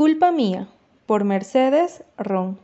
Culpa 0.00 0.32
mía, 0.32 0.66
por 1.04 1.24
Mercedes 1.24 2.04
Ron. 2.16 2.58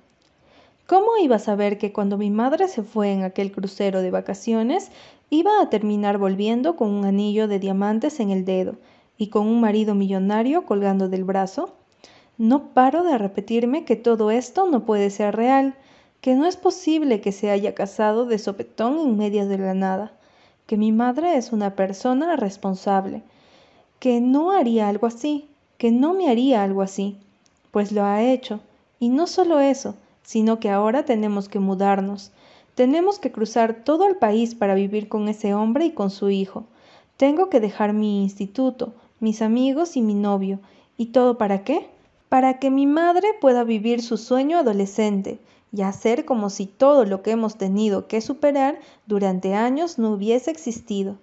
¿Cómo 0.87 1.19
iba 1.23 1.37
a 1.37 1.39
saber 1.39 1.77
que 1.77 1.93
cuando 1.93 2.17
mi 2.17 2.31
madre 2.31 2.67
se 2.67 2.83
fue 2.83 3.13
en 3.13 3.25
aquel 3.25 3.53
crucero 3.53 4.01
de 4.01 4.11
vacaciones, 4.11 4.91
iba 5.29 5.61
a 5.61 5.69
terminar 5.69 6.17
volviendo 6.17 6.77
con 6.77 6.89
un 6.89 7.05
anillo 7.05 7.47
de 7.47 7.59
diamantes 7.59 8.21
en 8.21 8.31
el 8.31 8.47
dedo 8.47 8.77
y 9.19 9.27
con 9.27 9.47
un 9.49 9.61
marido 9.61 9.95
millonario 9.95 10.65
colgando 10.65 11.11
del 11.11 11.25
brazo? 11.25 11.75
No 12.39 12.69
paro 12.69 13.03
de 13.03 13.19
repetirme 13.19 13.85
que 13.85 13.97
todo 13.97 14.31
esto 14.31 14.65
no 14.65 14.87
puede 14.87 15.11
ser 15.11 15.37
real, 15.37 15.75
que 16.23 16.37
no 16.37 16.47
es 16.47 16.57
posible 16.57 17.21
que 17.21 17.33
se 17.33 17.51
haya 17.51 17.75
casado 17.75 18.25
de 18.25 18.39
sopetón 18.39 18.99
en 18.99 19.19
medio 19.19 19.47
de 19.47 19.59
la 19.59 19.75
nada, 19.75 20.11
que 20.67 20.79
mi 20.79 20.91
madre 20.91 21.37
es 21.37 21.53
una 21.53 21.77
persona 21.77 22.37
responsable, 22.37 23.23
que 24.01 24.23
no 24.23 24.53
haría 24.53 24.89
algo 24.89 25.07
así, 25.07 25.51
que 25.77 25.91
no 25.91 26.15
me 26.15 26.31
haría 26.31 26.63
algo 26.63 26.81
así 26.81 27.19
pues 27.77 27.93
lo 27.93 28.05
ha 28.05 28.23
hecho. 28.23 28.61
Y 28.99 29.11
no 29.11 29.27
solo 29.27 29.61
eso, 29.61 29.97
sino 30.23 30.59
que 30.61 30.71
ahora 30.71 31.05
tenemos 31.05 31.51
que 31.51 31.59
mudarnos. 31.59 32.33
Tenemos 32.75 33.19
que 33.19 33.31
cruzar 33.31 33.85
todo 33.85 34.07
el 34.07 34.17
país 34.17 34.55
para 34.55 34.75
vivir 34.75 35.11
con 35.11 35.29
ese 35.29 35.53
hombre 35.53 35.85
y 35.85 35.91
con 35.91 36.09
su 36.09 36.31
hijo. 36.31 36.65
Tengo 37.19 37.51
que 37.51 37.61
dejar 37.61 37.93
mi 37.93 38.23
instituto, 38.23 38.95
mis 39.21 39.43
amigos 39.43 39.99
y 39.99 40.01
mi 40.01 40.15
novio. 40.15 40.59
¿Y 40.97 41.09
todo 41.09 41.37
para 41.37 41.65
qué? 41.65 41.87
Para 42.31 42.59
que 42.61 42.71
mi 42.71 42.87
madre 42.87 43.29
pueda 43.43 43.63
vivir 43.63 44.01
su 44.01 44.17
sueño 44.17 44.57
adolescente 44.57 45.39
y 45.71 45.83
hacer 45.83 46.25
como 46.25 46.49
si 46.49 46.65
todo 46.65 47.05
lo 47.05 47.21
que 47.21 47.33
hemos 47.33 47.59
tenido 47.59 48.09
que 48.09 48.23
superar 48.23 48.81
durante 49.05 49.55
años 49.55 49.99
no 49.99 50.13
hubiese 50.13 50.51
existido. 50.51 51.19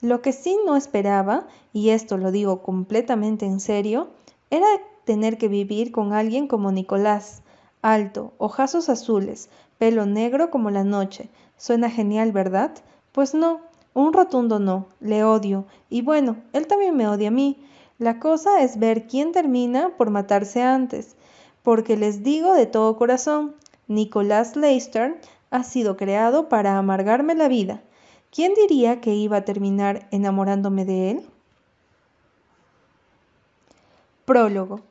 Lo 0.00 0.22
que 0.22 0.32
sí 0.32 0.56
no 0.64 0.74
esperaba, 0.74 1.48
y 1.74 1.90
esto 1.90 2.16
lo 2.16 2.32
digo 2.32 2.62
completamente 2.62 3.44
en 3.44 3.60
serio, 3.60 4.08
era 4.50 4.66
tener 5.08 5.38
que 5.38 5.48
vivir 5.48 5.90
con 5.90 6.12
alguien 6.12 6.48
como 6.48 6.70
Nicolás, 6.70 7.40
alto, 7.80 8.34
ojazos 8.36 8.90
azules, 8.90 9.48
pelo 9.78 10.04
negro 10.04 10.50
como 10.50 10.68
la 10.68 10.84
noche. 10.84 11.30
Suena 11.56 11.88
genial, 11.88 12.30
¿verdad? 12.30 12.72
Pues 13.12 13.32
no, 13.32 13.62
un 13.94 14.12
rotundo 14.12 14.58
no, 14.58 14.84
le 15.00 15.24
odio, 15.24 15.64
y 15.88 16.02
bueno, 16.02 16.36
él 16.52 16.66
también 16.66 16.94
me 16.94 17.08
odia 17.08 17.28
a 17.28 17.30
mí. 17.30 17.56
La 17.98 18.18
cosa 18.18 18.62
es 18.62 18.78
ver 18.78 19.06
quién 19.06 19.32
termina 19.32 19.96
por 19.96 20.10
matarse 20.10 20.62
antes, 20.62 21.16
porque 21.62 21.96
les 21.96 22.22
digo 22.22 22.52
de 22.52 22.66
todo 22.66 22.98
corazón, 22.98 23.54
Nicolás 23.86 24.56
Leicester 24.56 25.18
ha 25.50 25.62
sido 25.62 25.96
creado 25.96 26.50
para 26.50 26.76
amargarme 26.76 27.34
la 27.34 27.48
vida. 27.48 27.80
¿Quién 28.30 28.52
diría 28.52 29.00
que 29.00 29.14
iba 29.14 29.38
a 29.38 29.44
terminar 29.46 30.06
enamorándome 30.10 30.84
de 30.84 31.12
él? 31.12 31.26
Prólogo. 34.26 34.87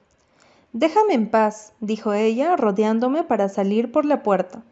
Déjame 0.73 1.13
en 1.13 1.29
paz, 1.29 1.73
dijo 1.79 2.13
ella, 2.13 2.57
rodeándome 2.57 3.23
para 3.23 3.47
salir 3.47 3.91
por 3.91 4.03
la 4.03 4.21
puerta. 4.21 4.63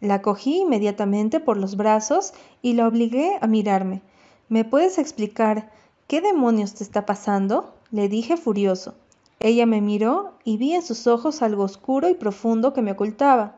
La 0.00 0.20
cogí 0.20 0.58
inmediatamente 0.58 1.38
por 1.38 1.56
los 1.56 1.76
brazos 1.76 2.34
y 2.60 2.72
la 2.72 2.88
obligué 2.88 3.38
a 3.40 3.46
mirarme. 3.46 4.02
¿Me 4.48 4.64
puedes 4.64 4.98
explicar 4.98 5.70
qué 6.08 6.20
demonios 6.20 6.74
te 6.74 6.82
está 6.82 7.06
pasando? 7.06 7.72
le 7.92 8.08
dije 8.08 8.36
furioso. 8.36 8.94
Ella 9.38 9.66
me 9.66 9.80
miró 9.80 10.32
y 10.42 10.56
vi 10.56 10.74
en 10.74 10.82
sus 10.82 11.06
ojos 11.06 11.40
algo 11.40 11.62
oscuro 11.62 12.08
y 12.08 12.14
profundo 12.14 12.72
que 12.72 12.82
me 12.82 12.92
ocultaba. 12.92 13.54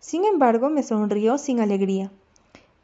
Sin 0.00 0.24
embargo, 0.24 0.68
me 0.68 0.82
sonrió 0.82 1.38
sin 1.38 1.60
alegría. 1.60 2.10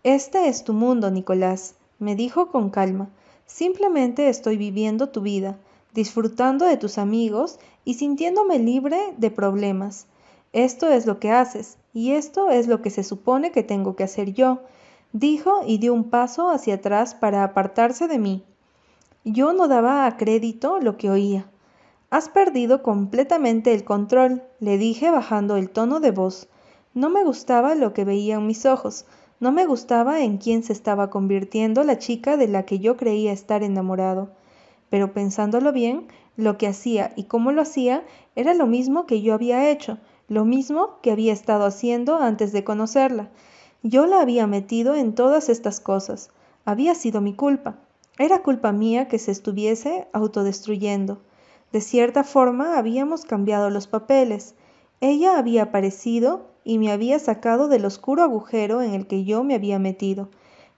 Este 0.04 0.46
es 0.48 0.62
tu 0.62 0.72
mundo, 0.72 1.10
Nicolás, 1.10 1.74
me 1.98 2.14
dijo 2.14 2.48
con 2.48 2.70
calma. 2.70 3.10
Simplemente 3.44 4.28
estoy 4.28 4.56
viviendo 4.56 5.08
tu 5.08 5.20
vida 5.20 5.58
disfrutando 5.94 6.66
de 6.66 6.76
tus 6.76 6.98
amigos 6.98 7.58
y 7.84 7.94
sintiéndome 7.94 8.58
libre 8.58 9.14
de 9.16 9.30
problemas. 9.30 10.06
Esto 10.52 10.88
es 10.88 11.06
lo 11.06 11.18
que 11.18 11.30
haces 11.30 11.78
y 11.92 12.12
esto 12.12 12.50
es 12.50 12.66
lo 12.66 12.82
que 12.82 12.90
se 12.90 13.04
supone 13.04 13.52
que 13.52 13.62
tengo 13.62 13.96
que 13.96 14.04
hacer 14.04 14.32
yo, 14.32 14.60
dijo 15.12 15.62
y 15.66 15.78
dio 15.78 15.94
un 15.94 16.10
paso 16.10 16.50
hacia 16.50 16.74
atrás 16.74 17.14
para 17.14 17.44
apartarse 17.44 18.08
de 18.08 18.18
mí. 18.18 18.44
Yo 19.24 19.52
no 19.52 19.68
daba 19.68 20.06
a 20.06 20.16
crédito 20.16 20.78
lo 20.78 20.96
que 20.96 21.10
oía. 21.10 21.48
Has 22.10 22.28
perdido 22.28 22.82
completamente 22.82 23.72
el 23.72 23.84
control, 23.84 24.42
le 24.60 24.76
dije 24.76 25.10
bajando 25.10 25.56
el 25.56 25.70
tono 25.70 26.00
de 26.00 26.10
voz. 26.10 26.48
No 26.92 27.08
me 27.08 27.24
gustaba 27.24 27.74
lo 27.74 27.94
que 27.94 28.04
veían 28.04 28.46
mis 28.46 28.66
ojos, 28.66 29.06
no 29.40 29.50
me 29.50 29.64
gustaba 29.64 30.20
en 30.20 30.36
quién 30.36 30.62
se 30.62 30.72
estaba 30.72 31.08
convirtiendo 31.08 31.84
la 31.84 31.98
chica 31.98 32.36
de 32.36 32.48
la 32.48 32.64
que 32.64 32.78
yo 32.78 32.96
creía 32.96 33.32
estar 33.32 33.62
enamorado 33.62 34.28
pero 34.92 35.14
pensándolo 35.14 35.72
bien, 35.72 36.08
lo 36.36 36.58
que 36.58 36.66
hacía 36.66 37.12
y 37.16 37.24
cómo 37.24 37.52
lo 37.52 37.62
hacía 37.62 38.04
era 38.36 38.54
lo 38.54 38.66
mismo 38.66 39.06
que 39.06 39.20
yo 39.20 39.34
había 39.34 39.70
hecho, 39.70 39.98
lo 40.28 40.44
mismo 40.44 40.98
que 41.02 41.10
había 41.10 41.32
estado 41.32 41.64
haciendo 41.64 42.16
antes 42.16 42.52
de 42.52 42.64
conocerla. 42.64 43.30
Yo 43.82 44.06
la 44.06 44.20
había 44.20 44.46
metido 44.46 44.94
en 44.94 45.14
todas 45.14 45.48
estas 45.48 45.80
cosas. 45.80 46.30
Había 46.64 46.94
sido 46.94 47.20
mi 47.20 47.34
culpa. 47.34 47.76
Era 48.18 48.42
culpa 48.42 48.72
mía 48.72 49.08
que 49.08 49.18
se 49.18 49.30
estuviese 49.30 50.06
autodestruyendo. 50.12 51.20
De 51.72 51.80
cierta 51.80 52.22
forma 52.22 52.78
habíamos 52.78 53.24
cambiado 53.24 53.70
los 53.70 53.86
papeles. 53.86 54.54
Ella 55.00 55.38
había 55.38 55.64
aparecido 55.64 56.46
y 56.64 56.78
me 56.78 56.92
había 56.92 57.18
sacado 57.18 57.68
del 57.68 57.84
oscuro 57.84 58.22
agujero 58.22 58.82
en 58.82 58.94
el 58.94 59.06
que 59.06 59.24
yo 59.24 59.42
me 59.42 59.54
había 59.54 59.78
metido, 59.78 60.28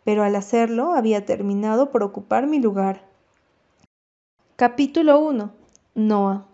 pero 0.04 0.22
al 0.22 0.34
hacerlo 0.36 0.94
había 0.94 1.26
terminado 1.26 1.90
por 1.90 2.02
ocupar 2.02 2.46
mi 2.46 2.58
lugar. 2.58 3.13
Capítulo 4.56 5.18
1. 5.18 5.50
Noah. 5.96 6.46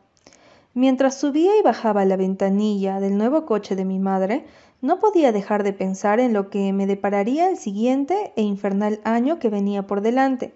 Mientras 0.73 1.21
subía 1.21 1.59
y 1.59 1.63
bajaba 1.63 2.07
la 2.07 2.17
ventanilla 2.17 2.99
del 2.99 3.19
nuevo 3.19 3.45
coche 3.45 3.77
de 3.77 3.85
mi 3.85 3.99
madre, 3.99 4.47
no 4.81 4.99
podía 4.99 5.33
dejar 5.33 5.65
de 5.65 5.75
pensar 5.75 6.19
en 6.19 6.33
lo 6.33 6.49
que 6.49 6.73
me 6.73 6.87
depararía 6.87 7.51
el 7.51 7.59
siguiente 7.59 8.33
e 8.37 8.43
infernal 8.43 9.03
año 9.05 9.39
que 9.39 9.51
venía 9.51 9.87
por 9.87 10.01
delante. 10.01 10.55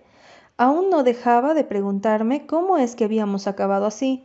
Aún 0.56 0.88
no 0.88 1.02
dejaba 1.02 1.52
de 1.52 1.64
preguntarme 1.64 2.46
cómo 2.46 2.78
es 2.78 2.96
que 2.96 3.04
habíamos 3.04 3.46
acabado 3.46 3.84
así, 3.84 4.24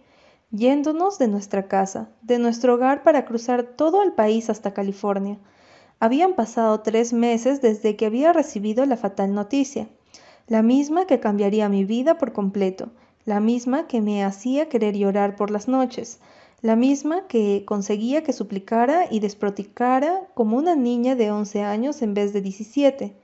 yéndonos 0.51 1.19
de 1.19 1.27
nuestra 1.27 1.67
casa, 1.67 2.07
de 2.21 2.39
nuestro 2.39 2.75
hogar 2.75 3.03
para 3.03 3.25
cruzar 3.25 3.63
todo 3.63 4.01
el 4.01 4.13
país 4.13 4.49
hasta 4.49 4.73
California. 4.73 5.39
Habían 5.99 6.35
pasado 6.35 6.79
tres 6.79 7.11
meses 7.11 7.61
desde 7.61 7.97
que 7.97 8.05
había 8.05 8.31
recibido 8.31 8.85
la 8.85 8.95
fatal 8.95 9.33
noticia, 9.33 9.89
la 10.47 10.63
misma 10.63 11.05
que 11.05 11.19
cambiaría 11.19 11.67
mi 11.67 11.83
vida 11.83 12.17
por 12.17 12.31
completo, 12.31 12.91
la 13.25 13.39
misma 13.39 13.87
que 13.87 14.01
me 14.01 14.23
hacía 14.23 14.69
querer 14.69 14.95
llorar 14.95 15.35
por 15.35 15.51
las 15.51 15.67
noches, 15.67 16.19
la 16.61 16.75
misma 16.75 17.27
que 17.27 17.63
conseguía 17.65 18.23
que 18.23 18.33
suplicara 18.33 19.05
y 19.09 19.19
desproticara 19.19 20.27
como 20.33 20.57
una 20.57 20.75
niña 20.75 21.15
de 21.15 21.31
once 21.31 21.63
años 21.63 22.01
en 22.01 22.13
vez 22.13 22.33
de 22.33 22.41
diecisiete. 22.41 23.15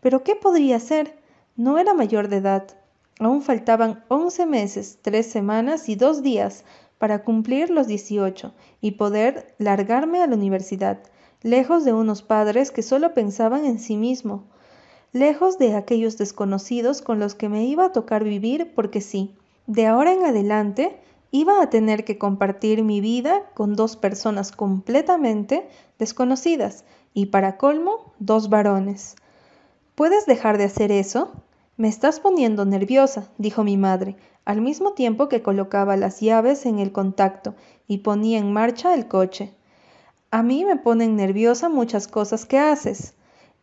Pero 0.00 0.22
¿qué 0.22 0.36
podría 0.36 0.76
hacer? 0.76 1.18
No 1.56 1.78
era 1.78 1.94
mayor 1.94 2.28
de 2.28 2.36
edad. 2.36 2.66
Aún 3.18 3.42
faltaban 3.42 4.04
once 4.08 4.44
meses, 4.44 4.98
tres 5.00 5.26
semanas 5.26 5.88
y 5.88 5.94
dos 5.94 6.22
días 6.22 6.64
para 6.98 7.24
cumplir 7.24 7.70
los 7.70 7.86
dieciocho 7.86 8.52
y 8.80 8.92
poder 8.92 9.54
largarme 9.58 10.22
a 10.22 10.26
la 10.26 10.34
universidad, 10.34 10.98
lejos 11.42 11.84
de 11.84 11.92
unos 11.92 12.22
padres 12.22 12.70
que 12.70 12.82
solo 12.82 13.14
pensaban 13.14 13.64
en 13.64 13.78
sí 13.78 13.96
mismo, 13.96 14.44
lejos 15.12 15.58
de 15.58 15.74
aquellos 15.74 16.18
desconocidos 16.18 17.02
con 17.02 17.18
los 17.18 17.34
que 17.34 17.48
me 17.48 17.64
iba 17.64 17.86
a 17.86 17.92
tocar 17.92 18.24
vivir 18.24 18.72
porque 18.74 19.00
sí. 19.00 19.34
De 19.66 19.86
ahora 19.86 20.12
en 20.12 20.24
adelante 20.24 20.98
iba 21.30 21.60
a 21.60 21.70
tener 21.70 22.04
que 22.04 22.18
compartir 22.18 22.82
mi 22.82 23.00
vida 23.00 23.42
con 23.54 23.74
dos 23.74 23.96
personas 23.96 24.52
completamente 24.52 25.68
desconocidas 25.98 26.84
y 27.14 27.26
para 27.26 27.56
colmo 27.56 28.12
dos 28.18 28.48
varones. 28.48 29.16
¿Puedes 29.94 30.26
dejar 30.26 30.58
de 30.58 30.64
hacer 30.64 30.92
eso? 30.92 31.32
Me 31.76 31.88
estás 31.88 32.20
poniendo 32.20 32.64
nerviosa, 32.64 33.28
dijo 33.38 33.64
mi 33.64 33.76
madre, 33.76 34.16
al 34.44 34.60
mismo 34.60 34.92
tiempo 34.92 35.28
que 35.28 35.42
colocaba 35.42 35.96
las 35.96 36.20
llaves 36.20 36.64
en 36.66 36.78
el 36.78 36.92
contacto 36.92 37.54
y 37.88 37.98
ponía 37.98 38.38
en 38.38 38.52
marcha 38.52 38.94
el 38.94 39.08
coche. 39.08 39.52
A 40.30 40.42
mí 40.42 40.64
me 40.64 40.76
ponen 40.76 41.16
nerviosa 41.16 41.68
muchas 41.68 42.08
cosas 42.08 42.46
que 42.46 42.58
haces. 42.58 43.14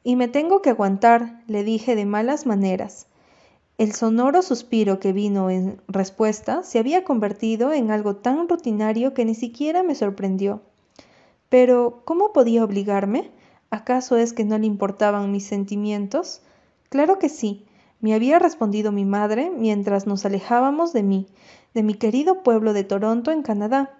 Y 0.04 0.16
me 0.16 0.28
tengo 0.28 0.62
que 0.62 0.70
aguantar, 0.70 1.42
le 1.48 1.64
dije 1.64 1.96
de 1.96 2.06
malas 2.06 2.46
maneras. 2.46 3.08
El 3.78 3.94
sonoro 3.94 4.42
suspiro 4.42 5.00
que 5.00 5.14
vino 5.14 5.50
en 5.50 5.82
respuesta 5.88 6.62
se 6.64 6.78
había 6.78 7.04
convertido 7.04 7.74
en 7.74 7.90
algo 7.90 8.18
tan 8.18 8.48
rutinario 8.48 9.14
que 9.14 9.26
ni 9.26 9.34
siquiera 9.34 9.82
me 9.82 9.96
sorprendió. 9.96 10.62
Pero, 11.50 12.02
¿cómo 12.06 12.34
podía 12.34 12.64
obligarme? 12.64 13.32
¿Acaso 13.70 14.18
es 14.18 14.34
que 14.34 14.44
no 14.44 14.58
le 14.58 14.68
importaban 14.68 15.32
mis 15.32 15.46
sentimientos? 15.46 16.42
Claro 16.90 17.18
que 17.18 17.30
sí, 17.30 17.66
me 18.02 18.14
había 18.14 18.38
respondido 18.38 18.92
mi 18.92 19.06
madre 19.06 19.50
mientras 19.50 20.06
nos 20.06 20.26
alejábamos 20.26 20.94
de 20.94 21.04
mí, 21.04 21.28
de 21.74 21.82
mi 21.82 21.94
querido 21.94 22.44
pueblo 22.44 22.74
de 22.74 22.84
Toronto, 22.84 23.32
en 23.32 23.42
Canadá. 23.42 23.98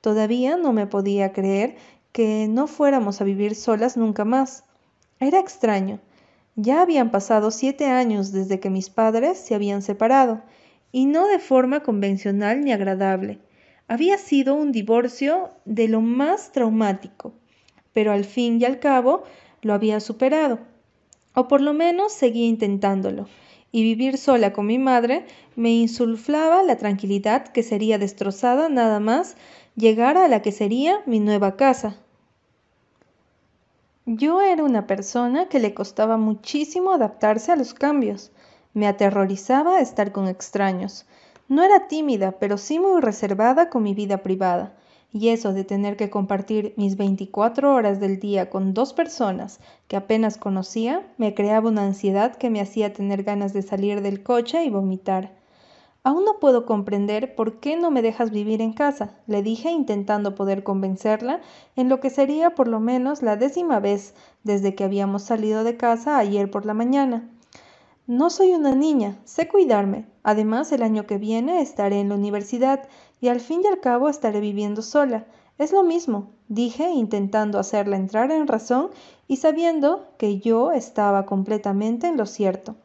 Todavía 0.00 0.56
no 0.56 0.72
me 0.72 0.86
podía 0.86 1.32
creer 1.32 1.76
que 2.12 2.48
no 2.48 2.66
fuéramos 2.66 3.20
a 3.20 3.24
vivir 3.24 3.54
solas 3.54 3.96
nunca 3.96 4.24
más. 4.24 4.64
Era 5.24 5.40
extraño. 5.40 6.00
Ya 6.54 6.82
habían 6.82 7.10
pasado 7.10 7.50
siete 7.50 7.86
años 7.86 8.30
desde 8.30 8.60
que 8.60 8.68
mis 8.68 8.90
padres 8.90 9.38
se 9.38 9.54
habían 9.54 9.80
separado, 9.80 10.42
y 10.92 11.06
no 11.06 11.26
de 11.26 11.38
forma 11.38 11.80
convencional 11.80 12.60
ni 12.60 12.72
agradable. 12.72 13.38
Había 13.88 14.18
sido 14.18 14.54
un 14.54 14.70
divorcio 14.70 15.48
de 15.64 15.88
lo 15.88 16.02
más 16.02 16.52
traumático, 16.52 17.32
pero 17.94 18.12
al 18.12 18.26
fin 18.26 18.60
y 18.60 18.66
al 18.66 18.80
cabo 18.80 19.24
lo 19.62 19.72
había 19.72 19.98
superado, 19.98 20.58
o 21.34 21.48
por 21.48 21.62
lo 21.62 21.72
menos 21.72 22.12
seguía 22.12 22.46
intentándolo, 22.46 23.26
y 23.72 23.82
vivir 23.82 24.18
sola 24.18 24.52
con 24.52 24.66
mi 24.66 24.78
madre 24.78 25.24
me 25.56 25.70
insulflaba 25.70 26.62
la 26.62 26.76
tranquilidad 26.76 27.48
que 27.48 27.62
sería 27.62 27.96
destrozada 27.96 28.68
nada 28.68 29.00
más 29.00 29.38
llegar 29.74 30.18
a 30.18 30.28
la 30.28 30.42
que 30.42 30.52
sería 30.52 31.00
mi 31.06 31.18
nueva 31.18 31.56
casa. 31.56 32.03
Yo 34.06 34.42
era 34.42 34.62
una 34.62 34.86
persona 34.86 35.48
que 35.48 35.58
le 35.58 35.72
costaba 35.72 36.18
muchísimo 36.18 36.92
adaptarse 36.92 37.52
a 37.52 37.56
los 37.56 37.72
cambios. 37.72 38.32
Me 38.74 38.86
aterrorizaba 38.86 39.80
estar 39.80 40.12
con 40.12 40.28
extraños. 40.28 41.06
No 41.48 41.62
era 41.62 41.88
tímida, 41.88 42.32
pero 42.32 42.58
sí 42.58 42.78
muy 42.78 43.00
reservada 43.00 43.70
con 43.70 43.82
mi 43.82 43.94
vida 43.94 44.18
privada. 44.18 44.74
Y 45.10 45.30
eso 45.30 45.54
de 45.54 45.64
tener 45.64 45.96
que 45.96 46.10
compartir 46.10 46.74
mis 46.76 46.98
24 46.98 47.74
horas 47.74 47.98
del 47.98 48.20
día 48.20 48.50
con 48.50 48.74
dos 48.74 48.92
personas 48.92 49.58
que 49.88 49.96
apenas 49.96 50.36
conocía 50.36 51.00
me 51.16 51.32
creaba 51.32 51.70
una 51.70 51.86
ansiedad 51.86 52.36
que 52.36 52.50
me 52.50 52.60
hacía 52.60 52.92
tener 52.92 53.22
ganas 53.22 53.54
de 53.54 53.62
salir 53.62 54.02
del 54.02 54.22
coche 54.22 54.64
y 54.64 54.68
vomitar. 54.70 55.32
Aún 56.06 56.26
no 56.26 56.38
puedo 56.38 56.66
comprender 56.66 57.34
por 57.34 57.60
qué 57.60 57.78
no 57.78 57.90
me 57.90 58.02
dejas 58.02 58.30
vivir 58.30 58.60
en 58.60 58.74
casa, 58.74 59.14
le 59.26 59.42
dije 59.42 59.70
intentando 59.70 60.34
poder 60.34 60.62
convencerla 60.62 61.40
en 61.76 61.88
lo 61.88 61.98
que 61.98 62.10
sería 62.10 62.54
por 62.54 62.68
lo 62.68 62.78
menos 62.78 63.22
la 63.22 63.36
décima 63.36 63.80
vez 63.80 64.14
desde 64.42 64.74
que 64.74 64.84
habíamos 64.84 65.22
salido 65.22 65.64
de 65.64 65.78
casa 65.78 66.18
ayer 66.18 66.50
por 66.50 66.66
la 66.66 66.74
mañana. 66.74 67.30
No 68.06 68.28
soy 68.28 68.52
una 68.52 68.74
niña, 68.74 69.16
sé 69.24 69.48
cuidarme. 69.48 70.04
Además, 70.22 70.70
el 70.72 70.82
año 70.82 71.06
que 71.06 71.16
viene 71.16 71.62
estaré 71.62 72.00
en 72.00 72.10
la 72.10 72.16
universidad 72.16 72.86
y 73.22 73.28
al 73.28 73.40
fin 73.40 73.62
y 73.64 73.68
al 73.68 73.80
cabo 73.80 74.10
estaré 74.10 74.40
viviendo 74.40 74.82
sola. 74.82 75.24
Es 75.56 75.72
lo 75.72 75.82
mismo, 75.84 76.32
dije 76.48 76.90
intentando 76.90 77.58
hacerla 77.58 77.96
entrar 77.96 78.30
en 78.30 78.46
razón 78.46 78.90
y 79.26 79.36
sabiendo 79.38 80.06
que 80.18 80.38
yo 80.38 80.70
estaba 80.70 81.24
completamente 81.24 82.06
en 82.08 82.18
lo 82.18 82.26
cierto. 82.26 82.76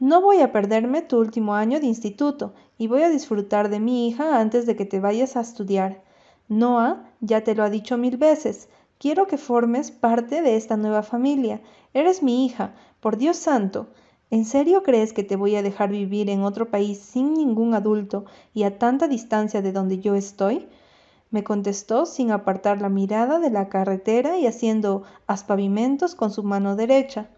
No 0.00 0.22
voy 0.22 0.40
a 0.40 0.50
perderme 0.50 1.02
tu 1.02 1.18
último 1.18 1.54
año 1.54 1.78
de 1.78 1.84
instituto 1.84 2.54
y 2.78 2.86
voy 2.86 3.02
a 3.02 3.10
disfrutar 3.10 3.68
de 3.68 3.80
mi 3.80 4.08
hija 4.08 4.40
antes 4.40 4.64
de 4.64 4.74
que 4.74 4.86
te 4.86 4.98
vayas 4.98 5.36
a 5.36 5.42
estudiar. 5.42 6.02
Noah 6.48 7.04
ya 7.20 7.44
te 7.44 7.54
lo 7.54 7.64
ha 7.64 7.68
dicho 7.68 7.98
mil 7.98 8.16
veces. 8.16 8.70
Quiero 8.96 9.26
que 9.26 9.36
formes 9.36 9.90
parte 9.90 10.40
de 10.40 10.56
esta 10.56 10.78
nueva 10.78 11.02
familia. 11.02 11.60
Eres 11.92 12.22
mi 12.22 12.46
hija, 12.46 12.72
por 13.00 13.18
Dios 13.18 13.36
santo. 13.36 13.88
¿En 14.30 14.46
serio 14.46 14.82
crees 14.82 15.12
que 15.12 15.22
te 15.22 15.36
voy 15.36 15.56
a 15.56 15.62
dejar 15.62 15.90
vivir 15.90 16.30
en 16.30 16.44
otro 16.44 16.70
país 16.70 16.98
sin 16.98 17.34
ningún 17.34 17.74
adulto 17.74 18.24
y 18.54 18.62
a 18.62 18.78
tanta 18.78 19.06
distancia 19.06 19.60
de 19.60 19.72
donde 19.72 19.98
yo 19.98 20.14
estoy? 20.14 20.66
me 21.30 21.44
contestó 21.44 22.06
sin 22.06 22.30
apartar 22.30 22.80
la 22.80 22.88
mirada 22.88 23.38
de 23.38 23.50
la 23.50 23.68
carretera 23.68 24.38
y 24.38 24.46
haciendo 24.46 25.02
aspavimentos 25.26 26.14
con 26.14 26.30
su 26.30 26.42
mano 26.42 26.74
derecha. 26.74 27.28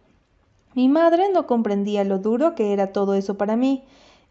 Mi 0.75 0.89
madre 0.89 1.31
no 1.33 1.47
comprendía 1.47 2.05
lo 2.05 2.19
duro 2.19 2.55
que 2.55 2.73
era 2.73 2.93
todo 2.93 3.15
eso 3.15 3.37
para 3.37 3.57
mí. 3.57 3.85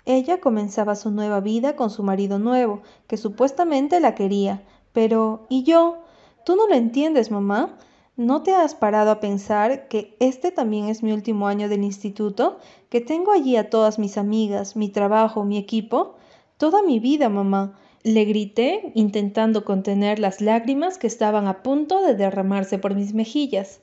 Ella 0.05 0.39
comenzaba 0.39 0.95
su 0.95 1.11
nueva 1.11 1.39
vida 1.39 1.75
con 1.75 1.91
su 1.91 2.01
marido 2.01 2.39
nuevo, 2.39 2.81
que 3.07 3.17
supuestamente 3.17 3.99
la 3.99 4.15
quería. 4.15 4.63
Pero, 4.93 5.45
¿y 5.49 5.63
yo? 5.63 5.99
¿Tú 6.43 6.55
no 6.55 6.67
lo 6.67 6.73
entiendes, 6.73 7.29
mamá? 7.29 7.77
¿No 8.17 8.41
te 8.41 8.53
has 8.53 8.73
parado 8.73 9.11
a 9.11 9.19
pensar 9.19 9.87
que 9.87 10.15
este 10.19 10.51
también 10.51 10.87
es 10.87 11.03
mi 11.03 11.11
último 11.11 11.47
año 11.47 11.69
del 11.69 11.83
instituto? 11.83 12.57
¿Que 12.89 13.01
tengo 13.01 13.31
allí 13.31 13.55
a 13.55 13.69
todas 13.69 13.99
mis 13.99 14.17
amigas, 14.17 14.75
mi 14.75 14.89
trabajo, 14.89 15.43
mi 15.43 15.57
equipo? 15.57 16.15
Toda 16.57 16.81
mi 16.81 16.99
vida, 16.99 17.29
mamá. 17.29 17.77
Le 18.03 18.25
grité, 18.25 18.91
intentando 18.95 19.63
contener 19.63 20.17
las 20.17 20.41
lágrimas 20.41 20.97
que 20.97 21.05
estaban 21.05 21.47
a 21.47 21.61
punto 21.61 22.01
de 22.01 22.15
derramarse 22.15 22.79
por 22.79 22.95
mis 22.95 23.13
mejillas. 23.13 23.79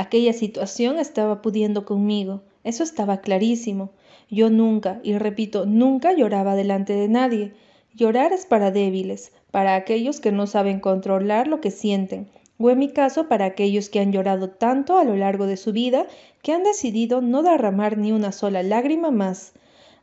Aquella 0.00 0.32
situación 0.32 0.98
estaba 0.98 1.42
pudiendo 1.42 1.84
conmigo, 1.84 2.40
eso 2.64 2.82
estaba 2.82 3.20
clarísimo. 3.20 3.90
Yo 4.30 4.48
nunca, 4.48 4.98
y 5.02 5.18
repito, 5.18 5.66
nunca 5.66 6.14
lloraba 6.14 6.54
delante 6.54 6.94
de 6.94 7.06
nadie. 7.06 7.52
Llorar 7.94 8.32
es 8.32 8.46
para 8.46 8.70
débiles, 8.70 9.30
para 9.50 9.74
aquellos 9.74 10.18
que 10.20 10.32
no 10.32 10.46
saben 10.46 10.80
controlar 10.80 11.48
lo 11.48 11.60
que 11.60 11.70
sienten, 11.70 12.30
o 12.58 12.70
en 12.70 12.78
mi 12.78 12.88
caso 12.88 13.28
para 13.28 13.44
aquellos 13.44 13.90
que 13.90 14.00
han 14.00 14.10
llorado 14.10 14.48
tanto 14.48 14.96
a 14.96 15.04
lo 15.04 15.16
largo 15.16 15.44
de 15.44 15.58
su 15.58 15.70
vida 15.70 16.06
que 16.40 16.54
han 16.54 16.64
decidido 16.64 17.20
no 17.20 17.42
derramar 17.42 17.98
ni 17.98 18.10
una 18.10 18.32
sola 18.32 18.62
lágrima 18.62 19.10
más. 19.10 19.52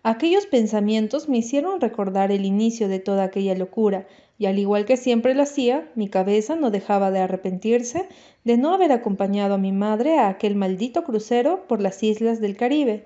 Aquellos 0.03 0.45
pensamientos 0.45 1.27
me 1.27 1.38
hicieron 1.38 1.81
recordar 1.81 2.31
el 2.31 2.45
inicio 2.45 2.88
de 2.88 2.99
toda 2.99 3.23
aquella 3.23 3.55
locura, 3.55 4.07
y 4.39 4.45
al 4.45 4.59
igual 4.59 4.85
que 4.85 4.97
siempre 4.97 5.33
lo 5.33 5.44
hacía, 5.44 5.91
mi 5.95 6.09
cabeza 6.09 6.55
no 6.55 6.69
dejaba 6.69 7.11
de 7.11 7.19
arrepentirse 7.19 8.07
de 8.44 8.57
no 8.57 8.73
haber 8.73 8.91
acompañado 8.91 9.55
a 9.55 9.57
mi 9.57 9.71
madre 9.71 10.19
a 10.19 10.29
aquel 10.29 10.55
maldito 10.55 11.03
crucero 11.03 11.67
por 11.67 11.81
las 11.81 12.03
islas 12.03 12.39
del 12.39 12.55
Caribe. 12.55 13.05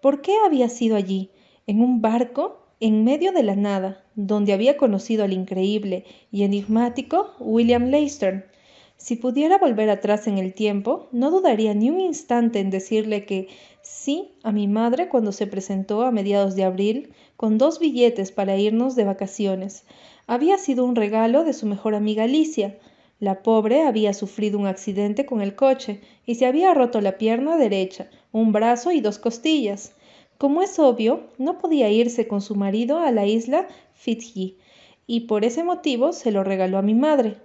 ¿Por 0.00 0.22
qué 0.22 0.32
había 0.44 0.68
sido 0.68 0.96
allí, 0.96 1.30
en 1.66 1.80
un 1.80 2.00
barco, 2.00 2.58
en 2.80 3.04
medio 3.04 3.32
de 3.32 3.42
la 3.42 3.56
nada, 3.56 4.04
donde 4.14 4.52
había 4.52 4.76
conocido 4.76 5.24
al 5.24 5.32
increíble 5.32 6.04
y 6.32 6.44
enigmático 6.44 7.34
William 7.38 7.86
Leicester? 7.90 8.48
Si 8.96 9.16
pudiera 9.16 9.58
volver 9.58 9.90
atrás 9.90 10.26
en 10.26 10.38
el 10.38 10.54
tiempo, 10.54 11.08
no 11.12 11.30
dudaría 11.30 11.74
ni 11.74 11.90
un 11.90 12.00
instante 12.00 12.60
en 12.60 12.70
decirle 12.70 13.26
que 13.26 13.48
sí 13.84 14.32
a 14.42 14.50
mi 14.50 14.66
madre 14.66 15.08
cuando 15.08 15.30
se 15.30 15.46
presentó 15.46 16.02
a 16.02 16.10
mediados 16.10 16.56
de 16.56 16.64
abril 16.64 17.12
con 17.36 17.58
dos 17.58 17.78
billetes 17.78 18.32
para 18.32 18.56
irnos 18.56 18.96
de 18.96 19.04
vacaciones, 19.04 19.84
había 20.26 20.58
sido 20.58 20.84
un 20.84 20.96
regalo 20.96 21.44
de 21.44 21.52
su 21.52 21.66
mejor 21.66 21.94
amiga 21.94 22.24
Alicia. 22.24 22.78
La 23.20 23.42
pobre 23.42 23.82
había 23.82 24.14
sufrido 24.14 24.58
un 24.58 24.66
accidente 24.66 25.26
con 25.26 25.40
el 25.42 25.54
coche 25.54 26.00
y 26.24 26.34
se 26.36 26.46
había 26.46 26.74
roto 26.74 27.00
la 27.00 27.18
pierna 27.18 27.56
derecha, 27.56 28.08
un 28.32 28.52
brazo 28.52 28.90
y 28.90 29.00
dos 29.00 29.18
costillas. 29.18 29.94
Como 30.38 30.62
es 30.62 30.78
obvio, 30.78 31.28
no 31.38 31.58
podía 31.58 31.90
irse 31.90 32.26
con 32.26 32.40
su 32.40 32.56
marido 32.56 32.98
a 32.98 33.12
la 33.12 33.26
isla 33.26 33.68
Fiji, 33.92 34.58
y 35.06 35.20
por 35.20 35.44
ese 35.44 35.62
motivo 35.62 36.12
se 36.12 36.32
lo 36.32 36.42
regaló 36.42 36.78
a 36.78 36.82
mi 36.82 36.94
madre. 36.94 37.36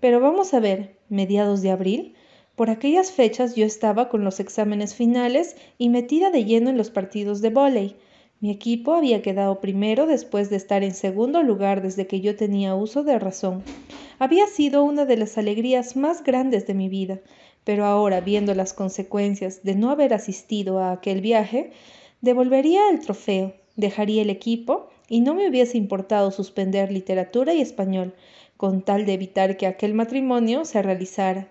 Pero 0.00 0.20
vamos 0.20 0.52
a 0.52 0.60
ver, 0.60 0.96
mediados 1.08 1.62
de 1.62 1.70
abril, 1.70 2.14
por 2.56 2.70
aquellas 2.70 3.10
fechas 3.10 3.56
yo 3.56 3.66
estaba 3.66 4.08
con 4.08 4.24
los 4.24 4.38
exámenes 4.38 4.94
finales 4.94 5.56
y 5.76 5.88
metida 5.88 6.30
de 6.30 6.44
lleno 6.44 6.70
en 6.70 6.76
los 6.76 6.90
partidos 6.90 7.40
de 7.40 7.50
vóley. 7.50 7.96
Mi 8.40 8.50
equipo 8.50 8.92
había 8.92 9.22
quedado 9.22 9.60
primero 9.60 10.06
después 10.06 10.50
de 10.50 10.56
estar 10.56 10.84
en 10.84 10.94
segundo 10.94 11.42
lugar 11.42 11.82
desde 11.82 12.06
que 12.06 12.20
yo 12.20 12.36
tenía 12.36 12.74
uso 12.74 13.02
de 13.02 13.18
razón. 13.18 13.62
Había 14.18 14.46
sido 14.46 14.84
una 14.84 15.04
de 15.04 15.16
las 15.16 15.38
alegrías 15.38 15.96
más 15.96 16.22
grandes 16.22 16.66
de 16.66 16.74
mi 16.74 16.88
vida, 16.88 17.20
pero 17.64 17.86
ahora, 17.86 18.20
viendo 18.20 18.54
las 18.54 18.72
consecuencias 18.72 19.62
de 19.64 19.74
no 19.74 19.90
haber 19.90 20.14
asistido 20.14 20.78
a 20.78 20.92
aquel 20.92 21.20
viaje, 21.20 21.72
devolvería 22.20 22.90
el 22.90 23.00
trofeo, 23.00 23.54
dejaría 23.76 24.22
el 24.22 24.30
equipo 24.30 24.90
y 25.08 25.20
no 25.20 25.34
me 25.34 25.48
hubiese 25.48 25.78
importado 25.78 26.30
suspender 26.30 26.92
literatura 26.92 27.54
y 27.54 27.60
español, 27.60 28.14
con 28.56 28.82
tal 28.82 29.06
de 29.06 29.14
evitar 29.14 29.56
que 29.56 29.66
aquel 29.66 29.94
matrimonio 29.94 30.64
se 30.64 30.82
realizara. 30.82 31.48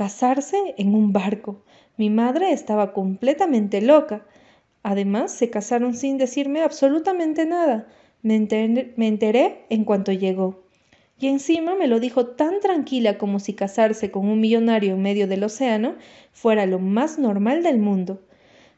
Casarse 0.00 0.56
en 0.78 0.94
un 0.94 1.12
barco. 1.12 1.62
Mi 1.98 2.08
madre 2.08 2.52
estaba 2.52 2.94
completamente 2.94 3.82
loca. 3.82 4.24
Además, 4.82 5.30
se 5.30 5.50
casaron 5.50 5.92
sin 5.92 6.16
decirme 6.16 6.62
absolutamente 6.62 7.44
nada. 7.44 7.86
Me 8.22 8.34
enteré, 8.36 9.66
en 9.68 9.84
cuanto 9.84 10.10
llegó. 10.12 10.62
Y 11.18 11.26
encima 11.26 11.74
me 11.74 11.86
lo 11.86 12.00
dijo 12.00 12.28
tan 12.28 12.60
tranquila 12.60 13.18
como 13.18 13.40
si 13.40 13.52
casarse 13.52 14.10
con 14.10 14.26
un 14.26 14.40
millonario 14.40 14.94
en 14.94 15.02
medio 15.02 15.28
del 15.28 15.44
océano 15.44 15.96
fuera 16.32 16.64
lo 16.64 16.78
más 16.78 17.18
normal 17.18 17.62
del 17.62 17.76
mundo. 17.76 18.22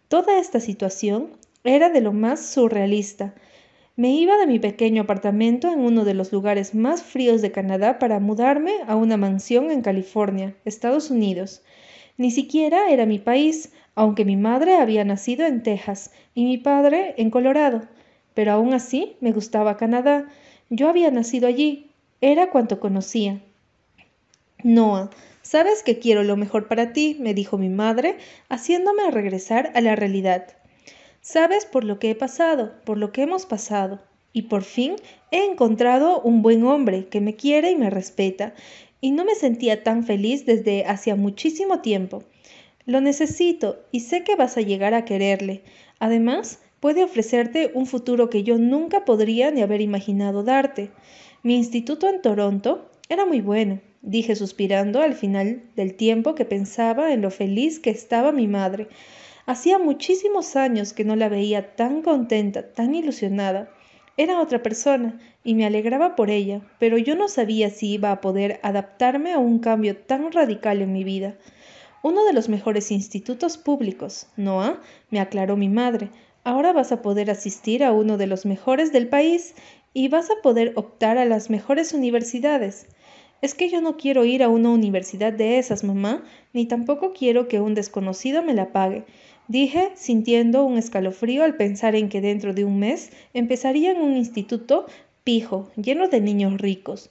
Toda 0.09 0.41
esta 0.41 0.59
situación 0.59 1.37
era 1.63 1.89
de 1.89 2.01
lo 2.01 2.13
más 2.13 2.45
surrealista. 2.45 3.33
Me 3.95 4.11
iba 4.15 4.39
de 4.39 4.47
mi 4.47 4.59
pequeño 4.59 5.03
apartamento 5.03 5.71
en 5.71 5.81
uno 5.81 6.07
de 6.07 6.15
los 6.15 6.33
lugares 6.33 6.75
más 6.75 7.03
fríos 7.03 7.43
de 7.43 7.53
Canadá 7.53 7.99
para 7.99 8.21
mudarme 8.21 8.73
a 8.87 8.97
una 8.97 9.19
mansión 9.19 9.71
en 9.71 9.83
California, 9.83 10.55
Estados 10.65 11.11
Unidos. 11.11 11.63
Ni 12.17 12.31
siquiera 12.31 12.91
era 12.91 13.05
mi 13.05 13.19
país, 13.19 13.71
aunque 13.95 14.25
mi 14.25 14.37
madre 14.37 14.77
había 14.77 15.05
nacido 15.05 15.45
en 15.45 15.63
Texas 15.63 16.11
y 16.35 16.47
mi 16.47 16.57
padre 16.57 17.15
en 17.19 17.31
Colorado. 17.31 17.83
Pero 18.33 18.53
aún 18.53 18.73
así 18.73 19.17
me 19.21 19.33
gustaba 19.33 19.77
Canadá. 19.77 20.27
Yo 20.71 20.89
había 20.89 21.11
nacido 21.11 21.47
allí. 21.47 21.91
Era 22.23 22.49
cuanto 22.49 22.81
conocía. 22.81 23.43
Noah, 24.63 25.11
sabes 25.43 25.83
que 25.83 25.99
quiero 25.99 26.23
lo 26.23 26.39
mejor 26.39 26.67
para 26.67 26.95
ti, 26.95 27.19
me 27.21 27.35
dijo 27.35 27.59
mi 27.59 27.69
madre, 27.69 28.17
haciéndome 28.49 29.11
regresar 29.11 29.71
a 29.75 29.83
la 29.83 29.97
realidad. 29.97 30.62
Sabes 31.23 31.67
por 31.67 31.85
lo 31.85 32.01
que 32.01 32.11
he 32.11 32.15
pasado, 32.17 32.73
por 32.85 32.99
lo 32.99 33.13
que 33.13 33.23
hemos 33.23 33.47
pasado. 33.47 34.01
Y 34.33 34.43
por 34.43 34.65
fin 34.65 34.97
he 35.31 35.45
encontrado 35.45 36.21
un 36.21 36.43
buen 36.43 36.65
hombre 36.65 37.07
que 37.07 37.21
me 37.21 37.37
quiere 37.37 37.71
y 37.71 37.77
me 37.77 37.91
respeta, 37.91 38.55
y 39.01 39.13
no 39.13 39.25
me 39.25 39.37
sentía 39.37 39.85
tan 39.85 40.05
feliz 40.05 40.47
desde 40.47 40.85
hacía 40.85 41.15
muchísimo 41.15 41.81
tiempo. 41.81 42.25
Lo 42.87 43.01
necesito 43.01 43.85
y 43.93 44.01
sé 44.01 44.25
que 44.25 44.35
vas 44.35 44.57
a 44.57 44.63
llegar 44.63 44.95
a 44.95 45.05
quererle. 45.05 45.63
Además, 46.01 46.59
puede 46.81 47.05
ofrecerte 47.05 47.71
un 47.73 47.87
futuro 47.87 48.29
que 48.29 48.43
yo 48.43 48.59
nunca 48.59 49.05
podría 49.05 49.53
ni 49.53 49.63
haber 49.63 49.81
imaginado 49.81 50.43
darte. 50.43 50.91
Mi 51.45 51.55
instituto 51.55 52.09
en 52.09 52.21
Toronto 52.21 52.91
era 53.09 53.27
muy 53.27 53.41
bueno, 53.41 53.81
dije 54.01 54.35
suspirando 54.35 55.01
al 55.01 55.15
final 55.15 55.63
del 55.77 55.95
tiempo 55.95 56.35
que 56.35 56.45
pensaba 56.45 57.13
en 57.13 57.23
lo 57.23 57.31
feliz 57.31 57.79
que 57.79 57.91
estaba 57.91 58.33
mi 58.33 58.49
madre. 58.49 58.89
Hacía 59.45 59.79
muchísimos 59.79 60.55
años 60.55 60.93
que 60.93 61.05
no 61.05 61.17
la 61.17 61.29
veía 61.29 61.75
tan 61.75 62.03
contenta, 62.03 62.73
tan 62.73 62.95
ilusionada. 62.95 63.69
Era 64.17 64.41
otra 64.41 64.63
persona 64.63 65.19
y 65.43 65.55
me 65.55 65.67
alegraba 65.67 66.15
por 66.15 66.31
ella, 66.31 66.61
pero 66.79 66.97
yo 66.97 67.17
no 67.17 67.29
sabía 67.29 67.71
si 67.71 67.95
iba 67.95 68.13
a 68.13 68.21
poder 68.21 68.61
adaptarme 68.63 69.33
a 69.33 69.39
un 69.39 69.59
cambio 69.59 69.97
tan 69.97 70.31
radical 70.31 70.81
en 70.81 70.93
mi 70.93 71.03
vida. 71.03 71.35
Uno 72.05 72.25
de 72.25 72.33
los 72.33 72.49
mejores 72.49 72.93
institutos 72.93 73.59
públicos, 73.59 74.29
Noah, 74.37 74.81
me 75.11 75.19
aclaró 75.19 75.57
mi 75.57 75.69
madre. 75.69 76.11
Ahora 76.45 76.73
vas 76.73 76.93
a 76.93 77.03
poder 77.03 77.31
asistir 77.31 77.83
a 77.83 77.93
uno 77.93 78.19
de 78.19 78.29
los 78.29 78.47
mejores 78.47 78.93
del 78.93 79.09
país 79.09 79.55
y 79.93 80.09
vas 80.09 80.31
a 80.31 80.41
poder 80.43 80.73
optar 80.77 81.19
a 81.19 81.25
las 81.25 81.51
mejores 81.51 81.93
universidades. 81.95 82.87
Es 83.41 83.55
que 83.55 83.69
yo 83.69 83.81
no 83.81 83.97
quiero 83.97 84.25
ir 84.25 84.45
a 84.45 84.49
una 84.49 84.71
universidad 84.71 85.33
de 85.33 85.59
esas, 85.59 85.83
mamá, 85.83 86.23
ni 86.53 86.67
tampoco 86.67 87.13
quiero 87.13 87.49
que 87.49 87.61
un 87.61 87.75
desconocido 87.75 88.43
me 88.43 88.55
la 88.55 88.73
pague. 88.73 89.05
Dije, 89.49 89.91
sintiendo 89.97 90.65
un 90.65 90.79
escalofrío 90.79 91.45
al 91.45 91.57
pensar 91.57 91.95
en 91.97 92.09
que 92.09 92.21
dentro 92.21 92.55
de 92.55 92.65
un 92.65 92.79
mes 92.79 93.11
empezaría 93.35 93.91
en 93.91 94.01
un 94.01 94.17
instituto 94.17 94.87
pijo, 95.25 95.71
lleno 95.77 96.09
de 96.09 96.21
niños 96.21 96.59
ricos. 96.61 97.11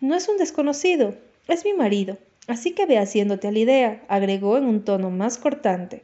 No 0.00 0.14
es 0.14 0.28
un 0.28 0.36
desconocido, 0.36 1.14
es 1.48 1.64
mi 1.64 1.74
marido, 1.74 2.18
así 2.46 2.72
que 2.72 2.86
ve 2.86 2.98
haciéndote 2.98 3.48
a 3.48 3.52
la 3.52 3.58
idea, 3.58 4.02
agregó 4.08 4.56
en 4.56 4.64
un 4.64 4.84
tono 4.84 5.10
más 5.10 5.38
cortante. 5.38 6.02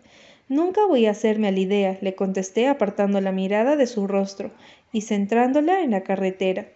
Nunca 0.48 0.84
voy 0.86 1.06
a 1.06 1.12
hacerme 1.12 1.48
a 1.48 1.52
la 1.52 1.60
idea, 1.60 1.98
le 2.00 2.14
contesté 2.14 2.68
apartando 2.68 3.20
la 3.20 3.32
mirada 3.32 3.76
de 3.76 3.86
su 3.86 4.06
rostro 4.06 4.50
y 4.92 5.02
centrándola 5.02 5.80
en 5.80 5.92
la 5.92 6.02
carretera. 6.02 6.66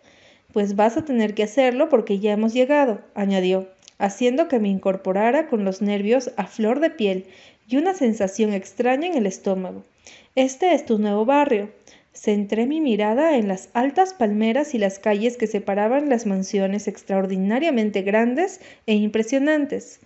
Pues 0.52 0.76
vas 0.76 0.96
a 0.96 1.04
tener 1.04 1.34
que 1.34 1.42
hacerlo 1.42 1.88
porque 1.88 2.18
ya 2.18 2.32
hemos 2.32 2.54
llegado, 2.54 3.00
añadió, 3.14 3.68
haciendo 3.98 4.48
que 4.48 4.60
me 4.60 4.68
incorporara 4.68 5.48
con 5.48 5.64
los 5.64 5.82
nervios 5.82 6.30
a 6.36 6.46
flor 6.46 6.80
de 6.80 6.90
piel 6.90 7.26
y 7.68 7.76
una 7.76 7.94
sensación 7.94 8.52
extraña 8.52 9.08
en 9.08 9.16
el 9.16 9.26
estómago. 9.26 9.84
Este 10.34 10.74
es 10.74 10.84
tu 10.84 10.98
nuevo 10.98 11.24
barrio. 11.24 11.70
Centré 12.12 12.66
mi 12.66 12.80
mirada 12.80 13.36
en 13.36 13.48
las 13.48 13.68
altas 13.74 14.14
palmeras 14.14 14.74
y 14.74 14.78
las 14.78 14.98
calles 14.98 15.36
que 15.36 15.46
separaban 15.46 16.08
las 16.08 16.26
mansiones 16.26 16.88
extraordinariamente 16.88 18.02
grandes 18.02 18.60
e 18.86 18.94
impresionantes. 18.94 20.00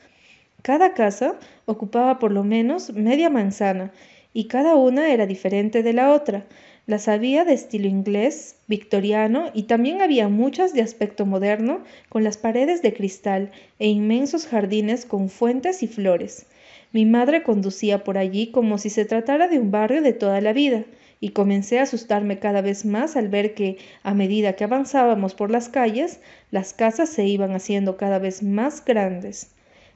Cada 0.62 0.94
casa 0.94 1.36
ocupaba 1.66 2.18
por 2.18 2.32
lo 2.32 2.44
menos 2.44 2.92
media 2.92 3.30
manzana 3.30 3.92
y 4.32 4.44
cada 4.44 4.76
una 4.76 5.12
era 5.12 5.26
diferente 5.26 5.82
de 5.82 5.92
la 5.92 6.12
otra. 6.12 6.46
Las 6.86 7.08
había 7.08 7.44
de 7.44 7.52
estilo 7.52 7.86
inglés, 7.86 8.56
victoriano 8.66 9.50
y 9.54 9.64
también 9.64 10.02
había 10.02 10.28
muchas 10.28 10.72
de 10.72 10.82
aspecto 10.82 11.26
moderno, 11.26 11.84
con 12.08 12.24
las 12.24 12.36
paredes 12.36 12.82
de 12.82 12.92
cristal 12.92 13.52
e 13.78 13.88
inmensos 13.88 14.46
jardines 14.46 15.04
con 15.04 15.28
fuentes 15.28 15.82
y 15.82 15.86
flores. 15.86 16.46
Mi 16.92 17.06
madre 17.06 17.44
conducía 17.44 18.02
por 18.02 18.18
allí 18.18 18.48
como 18.48 18.76
si 18.76 18.90
se 18.90 19.04
tratara 19.04 19.46
de 19.46 19.60
un 19.60 19.70
barrio 19.70 20.02
de 20.02 20.12
toda 20.12 20.40
la 20.40 20.52
vida, 20.52 20.84
y 21.20 21.30
comencé 21.30 21.78
a 21.78 21.82
asustarme 21.82 22.38
cada 22.38 22.62
vez 22.62 22.84
más 22.84 23.14
al 23.14 23.28
ver 23.28 23.54
que, 23.54 23.78
a 24.02 24.14
medida 24.14 24.54
que 24.54 24.64
avanzábamos 24.64 25.34
por 25.34 25.50
las 25.50 25.68
calles, 25.68 26.20
las 26.50 26.72
casas 26.72 27.10
se 27.10 27.26
iban 27.26 27.52
haciendo 27.52 27.96
cada 27.96 28.18
vez 28.18 28.42
más 28.42 28.84
grandes. 28.84 29.50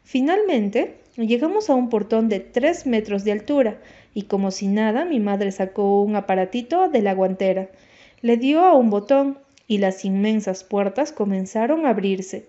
Finalmente, 0.04 0.96
llegamos 1.16 1.70
a 1.70 1.74
un 1.74 1.88
portón 1.88 2.28
de 2.28 2.40
tres 2.40 2.86
metros 2.86 3.24
de 3.24 3.32
altura, 3.32 3.80
y 4.12 4.24
como 4.24 4.50
si 4.50 4.68
nada, 4.68 5.04
mi 5.04 5.18
madre 5.18 5.50
sacó 5.50 6.02
un 6.02 6.14
aparatito 6.14 6.88
de 6.88 7.02
la 7.02 7.14
guantera. 7.14 7.70
Le 8.20 8.36
dio 8.36 8.60
a 8.60 8.74
un 8.74 8.90
botón, 8.90 9.38
y 9.66 9.78
las 9.78 10.04
inmensas 10.04 10.62
puertas 10.62 11.10
comenzaron 11.10 11.86
a 11.86 11.90
abrirse. 11.90 12.46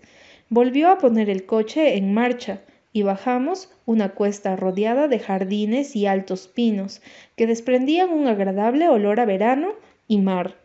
Volvió 0.49 0.89
a 0.89 0.97
poner 0.97 1.29
el 1.29 1.45
coche 1.45 1.95
en 1.95 2.13
marcha, 2.13 2.59
y 2.95 3.03
bajamos 3.03 3.69
una 3.85 4.13
cuesta 4.13 4.55
rodeada 4.55 5.09
de 5.09 5.19
jardines 5.19 5.97
y 5.97 6.07
altos 6.07 6.47
pinos 6.47 7.01
que 7.35 7.45
desprendían 7.45 8.09
un 8.09 8.25
agradable 8.27 8.87
olor 8.87 9.19
a 9.19 9.25
verano 9.25 9.73
y 10.07 10.21
mar. 10.21 10.55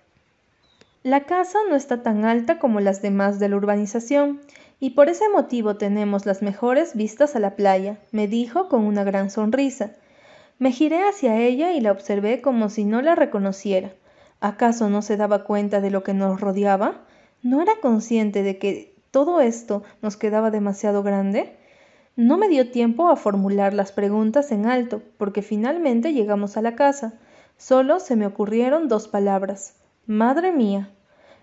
La 1.02 1.24
casa 1.24 1.58
no 1.68 1.74
está 1.74 2.04
tan 2.04 2.24
alta 2.24 2.60
como 2.60 2.78
las 2.78 3.02
demás 3.02 3.40
de 3.40 3.48
la 3.48 3.56
urbanización, 3.56 4.40
y 4.78 4.90
por 4.90 5.08
ese 5.08 5.28
motivo 5.28 5.76
tenemos 5.76 6.24
las 6.24 6.40
mejores 6.40 6.94
vistas 6.94 7.34
a 7.34 7.40
la 7.40 7.56
playa, 7.56 7.98
me 8.12 8.28
dijo 8.28 8.68
con 8.68 8.84
una 8.84 9.02
gran 9.02 9.28
sonrisa. 9.28 9.96
Me 10.60 10.70
giré 10.70 11.02
hacia 11.08 11.36
ella 11.36 11.72
y 11.72 11.80
la 11.80 11.90
observé 11.90 12.40
como 12.40 12.68
si 12.68 12.84
no 12.84 13.02
la 13.02 13.16
reconociera. 13.16 13.90
¿Acaso 14.38 14.88
no 14.88 15.02
se 15.02 15.16
daba 15.16 15.42
cuenta 15.42 15.80
de 15.80 15.90
lo 15.90 16.04
que 16.04 16.14
nos 16.14 16.40
rodeaba? 16.40 17.00
¿No 17.42 17.60
era 17.60 17.72
consciente 17.82 18.44
de 18.44 18.58
que 18.58 18.94
todo 19.10 19.40
esto 19.40 19.82
nos 20.00 20.16
quedaba 20.16 20.52
demasiado 20.52 21.02
grande? 21.02 21.56
No 22.22 22.36
me 22.36 22.50
dio 22.50 22.70
tiempo 22.70 23.08
a 23.08 23.16
formular 23.16 23.72
las 23.72 23.92
preguntas 23.92 24.52
en 24.52 24.66
alto, 24.66 25.00
porque 25.16 25.40
finalmente 25.40 26.12
llegamos 26.12 26.58
a 26.58 26.60
la 26.60 26.76
casa. 26.76 27.14
Solo 27.56 27.98
se 27.98 28.14
me 28.14 28.26
ocurrieron 28.26 28.88
dos 28.88 29.08
palabras. 29.08 29.76
Madre 30.04 30.52
mía. 30.52 30.90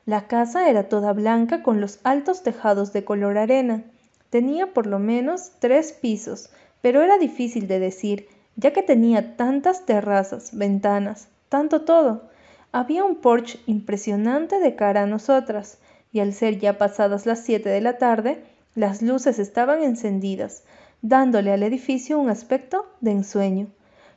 La 0.05 0.27
casa 0.27 0.69
era 0.69 0.87
toda 0.87 1.13
blanca 1.13 1.63
con 1.63 1.81
los 1.81 1.97
altos 2.03 2.43
tejados 2.43 2.93
de 2.93 3.03
color 3.03 3.39
arena. 3.39 3.85
Tenía 4.29 4.71
por 4.71 4.85
lo 4.85 4.99
menos 4.99 5.53
tres 5.57 5.93
pisos, 5.93 6.51
pero 6.83 7.01
era 7.01 7.17
difícil 7.17 7.67
de 7.67 7.79
decir, 7.79 8.27
ya 8.55 8.71
que 8.71 8.83
tenía 8.83 9.35
tantas 9.35 9.83
terrazas, 9.87 10.55
ventanas, 10.55 11.27
tanto 11.49 11.85
todo. 11.85 12.29
Había 12.71 13.03
un 13.03 13.15
porche 13.15 13.59
impresionante 13.65 14.59
de 14.59 14.75
cara 14.75 15.01
a 15.01 15.07
nosotras, 15.07 15.79
y 16.11 16.19
al 16.19 16.33
ser 16.33 16.59
ya 16.59 16.77
pasadas 16.77 17.25
las 17.25 17.43
siete 17.43 17.69
de 17.69 17.81
la 17.81 17.97
tarde, 17.97 18.43
las 18.77 19.01
luces 19.01 19.39
estaban 19.39 19.81
encendidas, 19.81 20.63
dándole 21.01 21.51
al 21.51 21.63
edificio 21.63 22.19
un 22.19 22.29
aspecto 22.29 22.85
de 23.01 23.09
ensueño. 23.09 23.69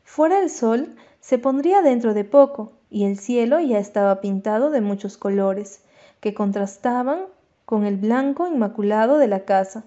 Fuera 0.04 0.38
el 0.38 0.50
sol 0.50 0.96
se 1.18 1.38
pondría 1.38 1.80
dentro 1.80 2.12
de 2.12 2.24
poco, 2.24 2.72
y 2.90 3.06
el 3.06 3.18
cielo 3.18 3.58
ya 3.60 3.78
estaba 3.78 4.20
pintado 4.20 4.68
de 4.70 4.82
muchos 4.82 5.16
colores, 5.16 5.80
que 6.20 6.34
contrastaban 6.34 7.20
con 7.64 7.86
el 7.86 7.96
blanco 7.96 8.46
inmaculado 8.46 9.16
de 9.16 9.28
la 9.28 9.46
casa. 9.46 9.84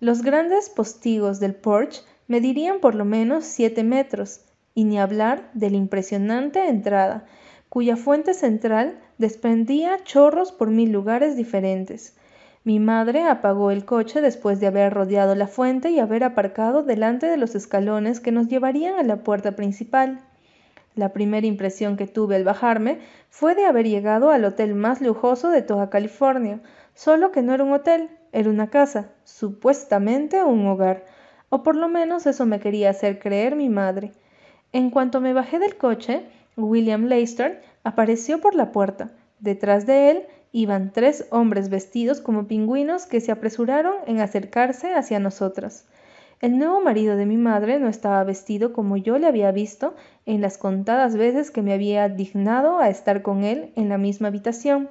Los 0.00 0.22
grandes 0.22 0.70
postigos 0.70 1.38
del 1.38 1.54
porche 1.54 2.00
medirían 2.28 2.80
por 2.80 2.94
lo 2.94 3.04
menos 3.04 3.44
siete 3.44 3.84
metros, 3.84 4.40
y 4.74 4.84
ni 4.84 4.98
hablar 4.98 5.50
de 5.52 5.68
la 5.68 5.76
impresionante 5.76 6.66
entrada, 6.66 7.26
cuya 7.68 7.98
fuente 7.98 8.32
central 8.32 8.98
desprendía 9.18 10.02
chorros 10.02 10.50
por 10.50 10.70
mil 10.70 10.90
lugares 10.92 11.36
diferentes. 11.36 12.16
Mi 12.64 12.78
madre 12.78 13.24
apagó 13.24 13.72
el 13.72 13.84
coche 13.84 14.20
después 14.20 14.60
de 14.60 14.68
haber 14.68 14.94
rodeado 14.94 15.34
la 15.34 15.48
fuente 15.48 15.90
y 15.90 15.98
haber 15.98 16.22
aparcado 16.22 16.84
delante 16.84 17.26
de 17.26 17.36
los 17.36 17.56
escalones 17.56 18.20
que 18.20 18.30
nos 18.30 18.46
llevarían 18.46 18.94
a 18.94 19.02
la 19.02 19.24
puerta 19.24 19.52
principal. 19.52 20.20
La 20.94 21.12
primera 21.12 21.44
impresión 21.44 21.96
que 21.96 22.06
tuve 22.06 22.36
al 22.36 22.44
bajarme 22.44 23.00
fue 23.30 23.56
de 23.56 23.64
haber 23.64 23.88
llegado 23.88 24.30
al 24.30 24.44
hotel 24.44 24.76
más 24.76 25.00
lujoso 25.00 25.50
de 25.50 25.62
toda 25.62 25.90
California, 25.90 26.60
solo 26.94 27.32
que 27.32 27.42
no 27.42 27.52
era 27.52 27.64
un 27.64 27.72
hotel, 27.72 28.10
era 28.30 28.48
una 28.48 28.70
casa, 28.70 29.08
supuestamente 29.24 30.44
un 30.44 30.64
hogar, 30.66 31.04
o 31.48 31.64
por 31.64 31.74
lo 31.74 31.88
menos 31.88 32.26
eso 32.26 32.46
me 32.46 32.60
quería 32.60 32.90
hacer 32.90 33.18
creer 33.18 33.56
mi 33.56 33.70
madre. 33.70 34.12
En 34.70 34.90
cuanto 34.90 35.20
me 35.20 35.32
bajé 35.32 35.58
del 35.58 35.76
coche, 35.76 36.26
William 36.56 37.06
Leicester 37.06 37.60
apareció 37.82 38.40
por 38.40 38.54
la 38.54 38.70
puerta. 38.70 39.10
Detrás 39.40 39.84
de 39.86 40.10
él 40.10 40.26
iban 40.52 40.92
tres 40.92 41.26
hombres 41.30 41.70
vestidos 41.70 42.20
como 42.20 42.46
pingüinos 42.46 43.06
que 43.06 43.20
se 43.20 43.32
apresuraron 43.32 43.94
en 44.06 44.20
acercarse 44.20 44.94
hacia 44.94 45.18
nosotras. 45.18 45.86
El 46.40 46.58
nuevo 46.58 46.80
marido 46.80 47.16
de 47.16 47.24
mi 47.24 47.36
madre 47.36 47.78
no 47.78 47.88
estaba 47.88 48.22
vestido 48.24 48.72
como 48.72 48.96
yo 48.96 49.16
le 49.18 49.26
había 49.26 49.52
visto 49.52 49.94
en 50.26 50.40
las 50.40 50.58
contadas 50.58 51.16
veces 51.16 51.50
que 51.50 51.62
me 51.62 51.72
había 51.72 52.08
dignado 52.08 52.78
a 52.78 52.88
estar 52.88 53.22
con 53.22 53.44
él 53.44 53.72
en 53.76 53.88
la 53.88 53.96
misma 53.96 54.28
habitación. 54.28 54.90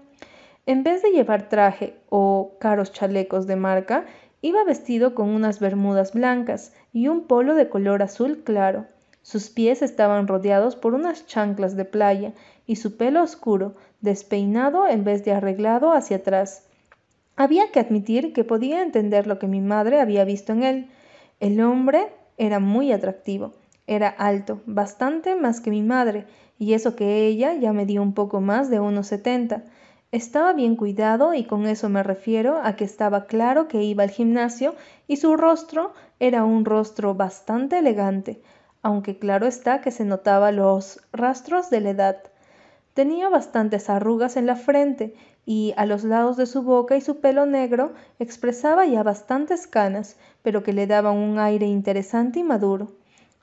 En 0.65 0.83
vez 0.83 1.01
de 1.01 1.11
llevar 1.11 1.49
traje 1.49 1.95
o 2.09 2.53
caros 2.59 2.93
chalecos 2.93 3.47
de 3.47 3.55
marca, 3.55 4.05
iba 4.41 4.63
vestido 4.63 5.13
con 5.13 5.29
unas 5.29 5.59
bermudas 5.59 6.13
blancas 6.13 6.73
y 6.93 7.07
un 7.07 7.27
polo 7.27 7.53
de 7.53 7.67
color 7.67 8.01
azul 8.01 8.43
claro. 8.43 8.85
Sus 9.21 9.49
pies 9.49 9.81
estaban 9.81 10.27
rodeados 10.27 10.75
por 10.75 10.93
unas 10.93 11.27
chanclas 11.27 11.75
de 11.75 11.85
playa 11.85 12.33
y 12.65 12.77
su 12.77 12.97
pelo 12.97 13.21
oscuro, 13.21 13.75
despeinado 14.01 14.87
en 14.87 15.03
vez 15.03 15.23
de 15.23 15.31
arreglado 15.31 15.93
hacia 15.93 16.17
atrás. 16.17 16.63
Había 17.35 17.71
que 17.71 17.79
admitir 17.79 18.33
que 18.33 18.43
podía 18.43 18.81
entender 18.81 19.27
lo 19.27 19.39
que 19.39 19.47
mi 19.47 19.61
madre 19.61 20.01
había 20.01 20.25
visto 20.25 20.53
en 20.53 20.63
él. 20.63 20.89
El 21.39 21.61
hombre 21.61 22.07
era 22.37 22.59
muy 22.59 22.91
atractivo, 22.91 23.53
era 23.87 24.09
alto, 24.09 24.61
bastante 24.65 25.35
más 25.35 25.61
que 25.61 25.71
mi 25.71 25.81
madre, 25.81 26.25
y 26.59 26.73
eso 26.73 26.95
que 26.95 27.25
ella 27.25 27.53
ya 27.53 27.73
medía 27.73 28.01
un 28.01 28.13
poco 28.13 28.41
más 28.41 28.69
de 28.69 28.79
unos 28.79 29.07
setenta. 29.07 29.63
Estaba 30.11 30.53
bien 30.53 30.75
cuidado 30.75 31.33
y 31.33 31.45
con 31.45 31.65
eso 31.65 31.87
me 31.87 32.03
refiero 32.03 32.59
a 32.61 32.75
que 32.75 32.83
estaba 32.83 33.25
claro 33.27 33.67
que 33.67 33.81
iba 33.83 34.03
al 34.03 34.09
gimnasio 34.09 34.75
y 35.07 35.17
su 35.17 35.37
rostro 35.37 35.93
era 36.19 36.43
un 36.43 36.65
rostro 36.65 37.15
bastante 37.15 37.79
elegante, 37.79 38.41
aunque 38.81 39.17
claro 39.17 39.47
está 39.47 39.81
que 39.81 39.91
se 39.91 40.03
notaba 40.03 40.51
los 40.51 40.99
rastros 41.13 41.69
de 41.69 41.79
la 41.79 41.89
edad. 41.91 42.17
Tenía 42.93 43.29
bastantes 43.29 43.89
arrugas 43.89 44.35
en 44.35 44.45
la 44.45 44.55
frente 44.57 45.15
y 45.45 45.73
a 45.77 45.85
los 45.85 46.03
lados 46.03 46.35
de 46.35 46.45
su 46.45 46.61
boca 46.61 46.97
y 46.97 47.01
su 47.01 47.21
pelo 47.21 47.45
negro 47.45 47.93
expresaba 48.19 48.85
ya 48.85 49.01
bastantes 49.01 49.65
canas, 49.65 50.17
pero 50.41 50.61
que 50.61 50.73
le 50.73 50.87
daban 50.87 51.15
un 51.15 51.39
aire 51.39 51.67
interesante 51.67 52.39
y 52.39 52.43
maduro. 52.43 52.91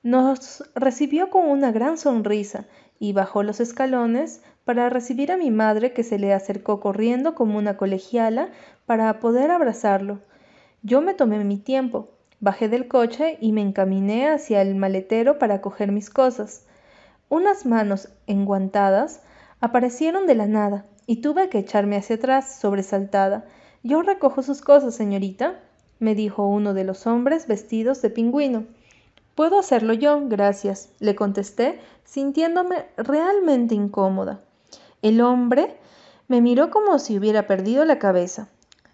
Nos 0.03 0.63
recibió 0.75 1.31
con 1.31 1.49
una 1.49 1.73
gran 1.73 1.97
sonrisa 1.97 2.67
y 2.99 3.13
bajó 3.13 3.43
los 3.43 3.59
escalones 3.61 4.43
para 4.65 4.91
recibir 4.91 5.33
a 5.33 5.39
mi 5.39 5.51
madre 5.51 5.93
que 5.93 6.05
se 6.05 6.19
le 6.19 6.35
acercó 6.35 6.79
corriendo 6.79 7.35
como 7.35 7.57
una 7.57 7.77
colegiala 7.77 8.51
para 8.85 9.19
poder 9.19 9.51
abrazarlo. 9.51 10.21
Yo 10.83 11.01
me 11.01 11.15
tomé 11.15 11.43
mi 11.43 11.57
tiempo, 11.57 12.11
bajé 12.39 12.69
del 12.69 12.87
coche 12.87 13.39
y 13.41 13.53
me 13.53 13.63
encaminé 13.63 14.29
hacia 14.29 14.61
el 14.61 14.75
maletero 14.75 15.39
para 15.39 15.61
coger 15.61 15.91
mis 15.91 16.11
cosas. 16.11 16.67
Unas 17.29 17.67
manos 17.67 18.11
enguantadas 18.27 19.23
aparecieron 19.61 20.27
de 20.27 20.35
la 20.35 20.47
nada 20.47 20.87
y 21.07 21.21
tuve 21.21 21.49
que 21.49 21.59
echarme 21.59 21.97
hacia 21.97 22.17
atrás, 22.17 22.59
sobresaltada. 22.61 23.47
Yo 23.83 24.03
recojo 24.03 24.43
sus 24.43 24.61
cosas, 24.61 24.95
señorita, 24.95 25.61
me 25.99 26.15
dijo 26.15 26.47
uno 26.47 26.75
de 26.75 26.85
los 26.85 27.07
hombres 27.07 27.47
vestidos 27.47 28.03
de 28.03 28.11
pingüino. 28.11 28.67
Puedo 29.35 29.59
hacerlo 29.59 29.93
yo, 29.93 30.29
gracias, 30.29 30.91
le 30.99 31.15
contesté, 31.15 31.81
sintiéndome 32.05 32.87
realmente 32.97 33.75
incómoda. 33.75 34.41
El 35.03 35.21
hombre 35.21 35.77
me 36.27 36.41
miró 36.41 36.71
como 36.71 36.99
si 36.99 37.17
hubiera 37.17 37.47
perdido 37.47 37.85
la 37.85 37.99
cabeza. 37.99 38.49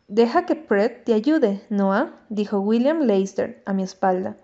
Deja 0.06 0.44
que 0.44 0.54
Pret 0.54 1.04
te 1.04 1.14
ayude, 1.14 1.62
Noah, 1.70 2.12
dijo 2.28 2.60
William 2.60 3.00
Leicester 3.00 3.62
a 3.64 3.72
mi 3.72 3.82
espalda. 3.82 4.36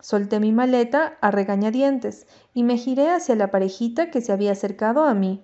Solté 0.00 0.40
mi 0.40 0.52
maleta 0.52 1.16
a 1.22 1.30
regañadientes 1.30 2.26
y 2.52 2.62
me 2.62 2.76
giré 2.76 3.08
hacia 3.08 3.34
la 3.34 3.50
parejita 3.50 4.10
que 4.10 4.20
se 4.20 4.32
había 4.32 4.52
acercado 4.52 5.04
a 5.04 5.14
mí. 5.14 5.42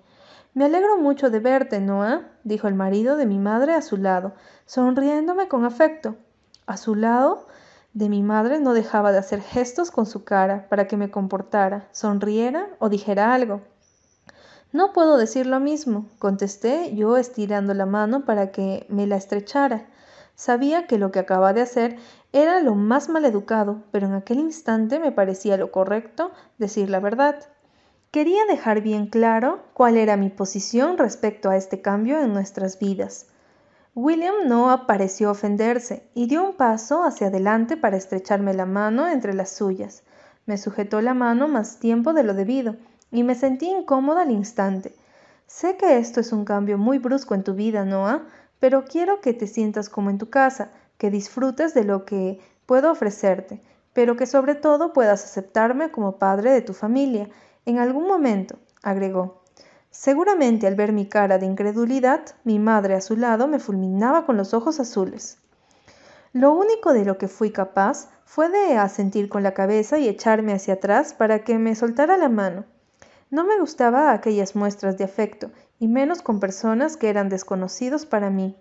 Me 0.54 0.66
alegro 0.66 0.98
mucho 0.98 1.30
de 1.30 1.40
verte, 1.40 1.80
Noah, 1.80 2.28
dijo 2.44 2.68
el 2.68 2.74
marido 2.74 3.16
de 3.16 3.24
mi 3.24 3.38
madre 3.38 3.72
a 3.72 3.80
su 3.80 3.96
lado, 3.96 4.34
sonriéndome 4.66 5.48
con 5.48 5.64
afecto. 5.64 6.16
A 6.66 6.76
su 6.76 6.94
lado 6.94 7.46
de 7.94 8.10
mi 8.10 8.22
madre 8.22 8.60
no 8.60 8.74
dejaba 8.74 9.12
de 9.12 9.18
hacer 9.18 9.40
gestos 9.40 9.90
con 9.90 10.04
su 10.04 10.24
cara 10.24 10.68
para 10.68 10.86
que 10.86 10.98
me 10.98 11.10
comportara, 11.10 11.88
sonriera 11.92 12.68
o 12.80 12.90
dijera 12.90 13.32
algo. 13.32 13.62
No 14.72 14.92
puedo 14.92 15.16
decir 15.16 15.46
lo 15.46 15.58
mismo, 15.58 16.06
contesté 16.18 16.94
yo 16.94 17.16
estirando 17.16 17.72
la 17.72 17.86
mano 17.86 18.26
para 18.26 18.50
que 18.50 18.84
me 18.90 19.06
la 19.06 19.16
estrechara. 19.16 19.86
Sabía 20.34 20.86
que 20.86 20.98
lo 20.98 21.12
que 21.12 21.18
acababa 21.18 21.54
de 21.54 21.62
hacer 21.62 21.96
era 22.32 22.60
lo 22.60 22.74
más 22.74 23.08
maleducado, 23.08 23.84
pero 23.90 24.06
en 24.06 24.12
aquel 24.12 24.38
instante 24.38 24.98
me 24.98 25.12
parecía 25.12 25.56
lo 25.56 25.70
correcto 25.70 26.30
decir 26.58 26.90
la 26.90 27.00
verdad. 27.00 27.36
Quería 28.12 28.44
dejar 28.44 28.82
bien 28.82 29.06
claro 29.06 29.60
cuál 29.72 29.96
era 29.96 30.18
mi 30.18 30.28
posición 30.28 30.98
respecto 30.98 31.48
a 31.48 31.56
este 31.56 31.80
cambio 31.80 32.20
en 32.20 32.34
nuestras 32.34 32.78
vidas. 32.78 33.28
William 33.94 34.34
no 34.44 34.86
pareció 34.86 35.30
ofenderse 35.30 36.06
y 36.12 36.26
dio 36.26 36.44
un 36.44 36.54
paso 36.54 37.04
hacia 37.04 37.28
adelante 37.28 37.78
para 37.78 37.96
estrecharme 37.96 38.52
la 38.52 38.66
mano 38.66 39.08
entre 39.08 39.32
las 39.32 39.50
suyas. 39.52 40.02
Me 40.44 40.58
sujetó 40.58 41.00
la 41.00 41.14
mano 41.14 41.48
más 41.48 41.78
tiempo 41.78 42.12
de 42.12 42.22
lo 42.22 42.34
debido 42.34 42.76
y 43.10 43.22
me 43.22 43.34
sentí 43.34 43.70
incómoda 43.70 44.20
al 44.20 44.30
instante. 44.30 44.94
Sé 45.46 45.78
que 45.78 45.96
esto 45.96 46.20
es 46.20 46.34
un 46.34 46.44
cambio 46.44 46.76
muy 46.76 46.98
brusco 46.98 47.34
en 47.34 47.44
tu 47.44 47.54
vida, 47.54 47.86
Noah, 47.86 48.26
pero 48.60 48.84
quiero 48.84 49.22
que 49.22 49.32
te 49.32 49.46
sientas 49.46 49.88
como 49.88 50.10
en 50.10 50.18
tu 50.18 50.28
casa, 50.28 50.70
que 50.98 51.10
disfrutes 51.10 51.72
de 51.72 51.84
lo 51.84 52.04
que 52.04 52.40
puedo 52.66 52.92
ofrecerte, 52.92 53.62
pero 53.94 54.18
que 54.18 54.26
sobre 54.26 54.54
todo 54.54 54.92
puedas 54.92 55.24
aceptarme 55.24 55.90
como 55.90 56.18
padre 56.18 56.50
de 56.50 56.60
tu 56.60 56.74
familia 56.74 57.30
en 57.64 57.78
algún 57.78 58.06
momento, 58.06 58.58
agregó. 58.82 59.42
Seguramente 59.90 60.66
al 60.66 60.74
ver 60.74 60.92
mi 60.92 61.06
cara 61.06 61.38
de 61.38 61.46
incredulidad, 61.46 62.22
mi 62.44 62.58
madre 62.58 62.94
a 62.94 63.00
su 63.00 63.16
lado 63.16 63.46
me 63.46 63.58
fulminaba 63.58 64.24
con 64.24 64.36
los 64.36 64.54
ojos 64.54 64.80
azules. 64.80 65.38
Lo 66.32 66.52
único 66.54 66.94
de 66.94 67.04
lo 67.04 67.18
que 67.18 67.28
fui 67.28 67.50
capaz 67.50 68.08
fue 68.24 68.48
de 68.48 68.78
asentir 68.78 69.28
con 69.28 69.42
la 69.42 69.52
cabeza 69.52 69.98
y 69.98 70.08
echarme 70.08 70.54
hacia 70.54 70.74
atrás 70.74 71.12
para 71.12 71.44
que 71.44 71.58
me 71.58 71.74
soltara 71.74 72.16
la 72.16 72.30
mano. 72.30 72.64
No 73.30 73.44
me 73.44 73.58
gustaba 73.60 74.12
aquellas 74.12 74.56
muestras 74.56 74.96
de 74.96 75.04
afecto, 75.04 75.50
y 75.78 75.88
menos 75.88 76.22
con 76.22 76.40
personas 76.40 76.96
que 76.96 77.10
eran 77.10 77.28
desconocidos 77.28 78.06
para 78.06 78.30
mí. 78.30 78.56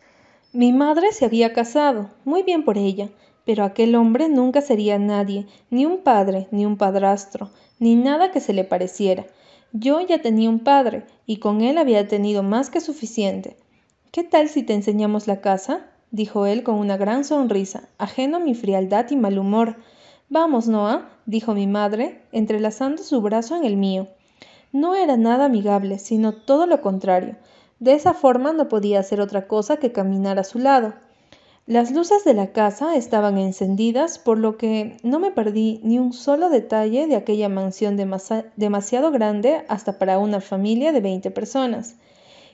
Mi 0.53 0.73
madre 0.73 1.13
se 1.13 1.25
había 1.25 1.53
casado, 1.53 2.09
muy 2.25 2.43
bien 2.43 2.65
por 2.65 2.77
ella, 2.77 3.09
pero 3.45 3.63
aquel 3.63 3.95
hombre 3.95 4.29
nunca 4.29 4.61
sería 4.61 4.99
nadie, 4.99 5.47
ni 5.69 5.85
un 5.85 5.99
padre, 5.99 6.47
ni 6.51 6.65
un 6.65 6.77
padrastro, 6.77 7.49
ni 7.79 7.95
nada 7.95 8.31
que 8.31 8.39
se 8.39 8.53
le 8.53 8.63
pareciera. 8.63 9.25
Yo 9.73 10.01
ya 10.01 10.21
tenía 10.21 10.49
un 10.49 10.59
padre, 10.59 11.05
y 11.25 11.37
con 11.37 11.61
él 11.61 11.77
había 11.77 12.07
tenido 12.07 12.43
más 12.43 12.69
que 12.69 12.81
suficiente. 12.81 13.55
¿Qué 14.11 14.23
tal 14.23 14.49
si 14.49 14.63
te 14.63 14.73
enseñamos 14.73 15.27
la 15.27 15.41
casa? 15.41 15.87
dijo 16.11 16.45
él 16.45 16.63
con 16.63 16.75
una 16.75 16.97
gran 16.97 17.23
sonrisa, 17.23 17.87
ajeno 17.97 18.37
a 18.37 18.39
mi 18.41 18.53
frialdad 18.53 19.09
y 19.09 19.15
mal 19.15 19.39
humor. 19.39 19.77
Vamos, 20.29 20.67
Noah, 20.67 21.09
dijo 21.25 21.53
mi 21.53 21.67
madre, 21.67 22.21
entrelazando 22.31 23.03
su 23.03 23.21
brazo 23.21 23.55
en 23.55 23.63
el 23.63 23.77
mío. 23.77 24.07
No 24.73 24.95
era 24.95 25.17
nada 25.17 25.45
amigable, 25.45 25.99
sino 25.99 26.33
todo 26.33 26.65
lo 26.65 26.81
contrario. 26.81 27.35
De 27.79 27.93
esa 27.93 28.13
forma 28.13 28.53
no 28.53 28.67
podía 28.67 28.99
hacer 28.99 29.21
otra 29.21 29.47
cosa 29.47 29.77
que 29.77 29.91
caminar 29.91 30.37
a 30.39 30.43
su 30.43 30.59
lado. 30.59 30.93
Las 31.71 31.89
luces 31.89 32.25
de 32.25 32.33
la 32.33 32.47
casa 32.47 32.97
estaban 32.97 33.37
encendidas, 33.37 34.19
por 34.19 34.37
lo 34.37 34.57
que 34.57 34.97
no 35.03 35.19
me 35.19 35.31
perdí 35.31 35.79
ni 35.83 35.99
un 35.99 36.11
solo 36.11 36.49
detalle 36.49 37.07
de 37.07 37.15
aquella 37.15 37.47
mansión 37.47 37.95
demasiado 37.95 39.11
grande 39.11 39.63
hasta 39.69 39.97
para 39.97 40.19
una 40.19 40.41
familia 40.41 40.91
de 40.91 40.99
veinte 40.99 41.31
personas, 41.31 41.95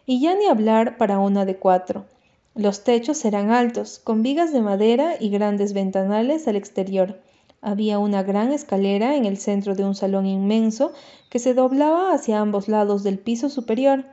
y 0.05 0.21
ya 0.21 0.35
ni 0.35 0.45
hablar 0.45 0.97
para 0.97 1.17
una 1.17 1.45
de 1.45 1.55
cuatro. 1.55 2.05
Los 2.53 2.83
techos 2.83 3.25
eran 3.25 3.49
altos, 3.49 3.97
con 3.97 4.21
vigas 4.21 4.53
de 4.53 4.61
madera 4.61 5.15
y 5.19 5.29
grandes 5.29 5.73
ventanales 5.73 6.47
al 6.47 6.55
exterior. 6.55 7.19
Había 7.59 7.97
una 7.97 8.21
gran 8.21 8.51
escalera 8.53 9.15
en 9.15 9.25
el 9.25 9.39
centro 9.39 9.73
de 9.73 9.83
un 9.83 9.95
salón 9.95 10.27
inmenso 10.27 10.91
que 11.31 11.39
se 11.39 11.55
doblaba 11.55 12.13
hacia 12.13 12.39
ambos 12.39 12.67
lados 12.67 13.01
del 13.01 13.17
piso 13.17 13.49
superior. 13.49 14.05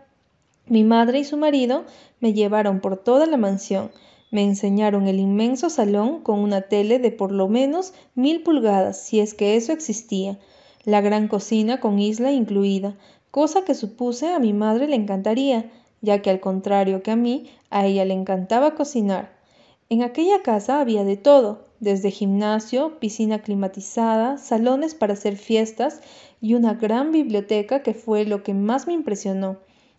Mi 0.67 0.83
madre 0.83 1.19
y 1.19 1.25
su 1.25 1.37
marido 1.37 1.85
me 2.21 2.33
llevaron 2.33 2.81
por 2.81 2.97
toda 2.97 3.27
la 3.27 3.37
mansión, 3.37 3.91
me 4.31 4.43
enseñaron 4.43 5.07
el 5.07 5.21
inmenso 5.21 5.71
salón 5.71 6.21
con 6.21 6.41
una 6.41 6.63
tele 6.63 6.99
de 6.99 7.13
por 7.13 7.31
lo 7.31 7.49
menos 7.49 7.95
mil 8.15 8.43
pulgadas, 8.43 9.01
si 9.01 9.21
es 9.21 9.35
que 9.35 9.57
eso 9.57 9.73
existía, 9.73 10.39
la 10.85 11.01
gran 11.01 11.29
cocina 11.29 11.81
con 11.81 11.99
isla 11.99 12.33
incluida, 12.33 12.97
cosa 13.31 13.65
que 13.65 13.75
supuse 13.75 14.33
a 14.33 14.39
mi 14.39 14.53
madre 14.53 14.89
le 14.89 14.97
encantaría, 14.97 15.71
ya 16.03 16.21
que 16.21 16.31
al 16.31 16.41
contrario 16.41 17.03
que 17.03 17.11
a 17.11 17.17
mí, 17.17 17.51
a 17.71 17.87
ella 17.87 18.05
le 18.05 18.15
encantaba 18.15 18.75
cocinar. 18.75 19.33
En 19.89 20.03
aquella 20.03 20.43
casa 20.43 20.81
había 20.81 21.05
de 21.05 21.17
todo, 21.17 21.67
desde 21.81 22.11
gimnasio, 22.11 22.99
piscina 22.99 23.41
climatizada, 23.41 24.39
salones 24.39 24.95
para 24.95 25.15
hacer 25.15 25.37
fiestas 25.37 26.01
y 26.41 26.55
una 26.55 26.75
gran 26.75 27.13
biblioteca 27.13 27.83
que 27.83 27.95
fue 27.95 28.25
lo 28.25 28.43
que 28.43 28.55
más 28.55 28.87
me 28.87 28.93
impresionó. 28.93 29.59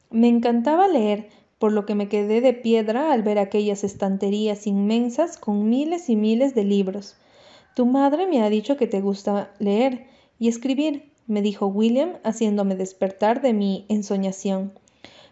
Me 0.09 0.27
encantaba 0.27 0.87
leer, 0.87 1.29
por 1.59 1.71
lo 1.71 1.85
que 1.85 1.95
me 1.95 2.09
quedé 2.09 2.41
de 2.41 2.53
piedra 2.53 3.13
al 3.13 3.23
ver 3.23 3.39
aquellas 3.39 3.83
estanterías 3.83 4.67
inmensas 4.67 5.37
con 5.37 5.69
miles 5.69 6.09
y 6.09 6.15
miles 6.15 6.53
de 6.53 6.63
libros. 6.63 7.15
Tu 7.75 7.85
madre 7.85 8.27
me 8.27 8.41
ha 8.41 8.49
dicho 8.49 8.77
que 8.77 8.87
te 8.87 9.01
gusta 9.01 9.53
leer 9.59 10.07
y 10.39 10.47
escribir, 10.47 11.11
me 11.27 11.41
dijo 11.41 11.67
William, 11.67 12.13
haciéndome 12.23 12.75
despertar 12.75 13.41
de 13.41 13.53
mi 13.53 13.85
ensoñación. 13.89 14.73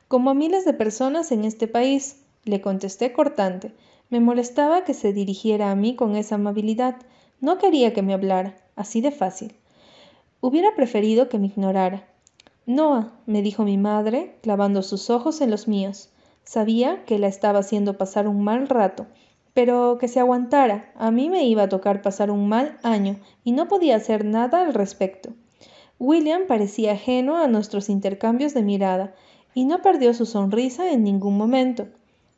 Como 0.08 0.30
a 0.30 0.34
miles 0.34 0.66
de 0.66 0.74
personas 0.74 1.32
en 1.32 1.44
este 1.44 1.68
país, 1.68 2.18
le 2.46 2.62
contesté 2.62 3.14
cortante. 3.14 3.74
Me 4.10 4.20
molestaba 4.20 4.84
que 4.84 4.94
se 4.94 5.14
dirigiera 5.14 5.72
a 5.72 5.76
mí 5.76 5.96
con 5.96 6.16
esa 6.16 6.36
amabilidad. 6.36 6.98
No 7.42 7.58
quería 7.58 7.94
que 7.94 8.02
me 8.02 8.14
hablara, 8.14 8.56
así 8.76 9.02
de 9.02 9.12
fácil. 9.12 9.56
Hubiera 10.42 10.76
preferido 10.76 11.30
que 11.30 11.40
me 11.40 11.48
ignorara. 11.48 12.08
Noah, 12.66 13.12
me 13.26 13.42
dijo 13.42 13.64
mi 13.64 13.78
madre, 13.78 14.36
clavando 14.42 14.84
sus 14.84 15.10
ojos 15.10 15.42
en 15.42 15.52
los 15.52 15.68
míos. 15.68 16.10
Sabía 16.44 17.06
que 17.06 17.20
la 17.20 17.28
estaba 17.28 17.60
haciendo 17.60 17.98
pasar 17.98 18.28
un 18.28 18.44
mal 18.44 18.68
rato, 18.68 19.08
pero 19.54 19.98
que 20.00 20.08
se 20.08 20.20
aguantara. 20.20 20.92
A 20.96 21.10
mí 21.12 21.30
me 21.30 21.46
iba 21.46 21.64
a 21.64 21.70
tocar 21.70 22.02
pasar 22.02 22.32
un 22.32 22.50
mal 22.50 22.78
año 22.84 23.18
y 23.44 23.54
no 23.54 23.68
podía 23.68 23.96
hacer 23.96 24.26
nada 24.26 24.62
al 24.62 24.74
respecto. 24.74 25.34
William 26.00 26.44
parecía 26.48 26.94
ajeno 26.94 27.38
a 27.38 27.48
nuestros 27.48 27.90
intercambios 27.90 28.54
de 28.54 28.64
mirada 28.64 29.16
y 29.54 29.66
no 29.66 29.82
perdió 29.82 30.14
su 30.14 30.26
sonrisa 30.26 30.92
en 30.92 31.04
ningún 31.04 31.38
momento. 31.38 31.88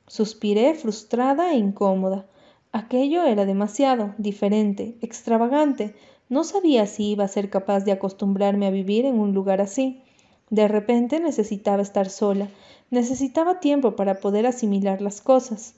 Suspiré 0.07 0.75
frustrada 0.75 1.51
e 1.53 1.57
incómoda. 1.57 2.27
Aquello 2.71 3.23
era 3.23 3.45
demasiado, 3.45 4.13
diferente, 4.17 4.97
extravagante. 5.01 5.95
No 6.29 6.43
sabía 6.43 6.85
si 6.85 7.11
iba 7.11 7.23
a 7.23 7.29
ser 7.29 7.49
capaz 7.49 7.85
de 7.85 7.93
acostumbrarme 7.93 8.67
a 8.67 8.71
vivir 8.71 9.05
en 9.05 9.19
un 9.19 9.33
lugar 9.33 9.61
así. 9.61 10.03
De 10.49 10.67
repente 10.67 11.19
necesitaba 11.19 11.81
estar 11.81 12.09
sola 12.09 12.49
Necesitaba 12.89 13.59
tiempo 13.59 13.95
para 13.95 14.19
poder 14.19 14.45
asimilar 14.45 15.01
las 15.01 15.21
cosas. 15.21 15.75